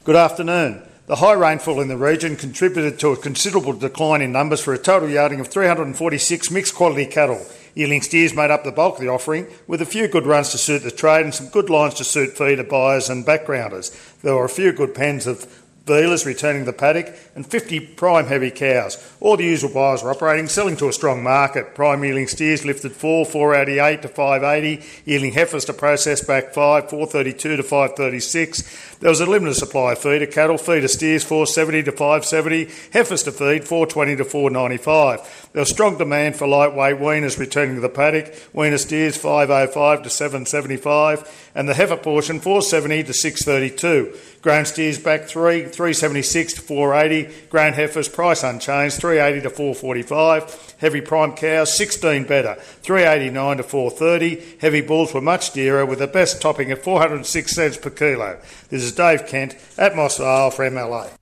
[0.04, 0.84] Good afternoon.
[1.06, 4.78] The high rainfall in the region contributed to a considerable decline in numbers for a
[4.78, 7.46] total yarding of 346 mixed quality cattle.
[7.76, 10.58] Yearling steers made up the bulk of the offering, with a few good runs to
[10.58, 13.90] suit the trade and some good lines to suit feeder buyers and backgrounders.
[14.22, 18.52] There were a few good pens of Vealers returning the paddock, and 50 prime heavy
[18.52, 19.16] cows.
[19.20, 21.74] All the usual buyers are operating, selling to a strong market.
[21.74, 24.86] Prime yearling steers lifted 4, 488 to 580.
[25.06, 28.98] Yearling heifers to process back 5, 432 to 536.
[29.00, 33.32] There was a limited supply of feeder cattle, feeder steers 470 to 570, heifers to
[33.32, 35.50] feed 420 to 495.
[35.54, 38.34] There was strong demand for lightweight weaners returning to the paddock.
[38.54, 44.16] Weaner steers 505 to 775, and the heifer portion 470 to 632.
[44.42, 47.48] Grain steers back 3, 376 to 480.
[47.50, 50.76] Grain heifers price unchanged 380 to 445.
[50.80, 54.58] Heavy prime cows 16 better 389 to 430.
[54.60, 58.40] Heavy bulls were much dearer with the best topping at 406 cents per kilo.
[58.70, 61.21] This is Dave Kent at Moss Vale for MLA.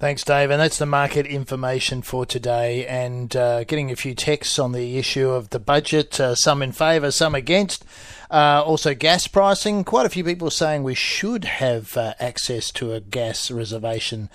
[0.00, 0.52] Thanks, Dave.
[0.52, 2.86] And that's the market information for today.
[2.86, 6.70] And uh, getting a few texts on the issue of the budget, uh, some in
[6.70, 7.84] favour, some against.
[8.30, 9.82] Uh, also, gas pricing.
[9.82, 14.30] Quite a few people saying we should have uh, access to a gas reservation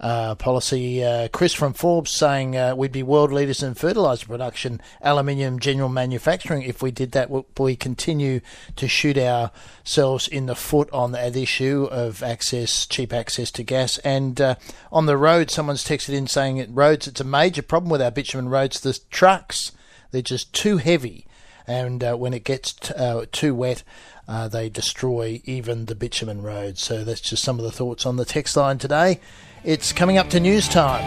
[0.00, 1.02] uh, policy.
[1.02, 5.88] Uh, Chris from Forbes saying uh, we'd be world leaders in fertiliser production, aluminium general
[5.88, 6.62] manufacturing.
[6.62, 8.40] If we did that, we continue
[8.76, 13.98] to shoot ourselves in the foot on that issue of access, cheap access to gas.
[13.98, 14.54] And uh,
[14.92, 18.10] on the road, someone's texted in saying at roads, it's a major problem with our
[18.10, 18.80] bitumen roads.
[18.80, 19.72] The trucks,
[20.10, 21.26] they're just too heavy
[21.66, 22.94] and uh, when it gets t-
[23.32, 23.82] too wet,
[24.28, 26.82] uh, they destroy even the bitumen roads.
[26.82, 29.20] So that's just some of the thoughts on the text line today.
[29.66, 31.02] It's coming up to news time.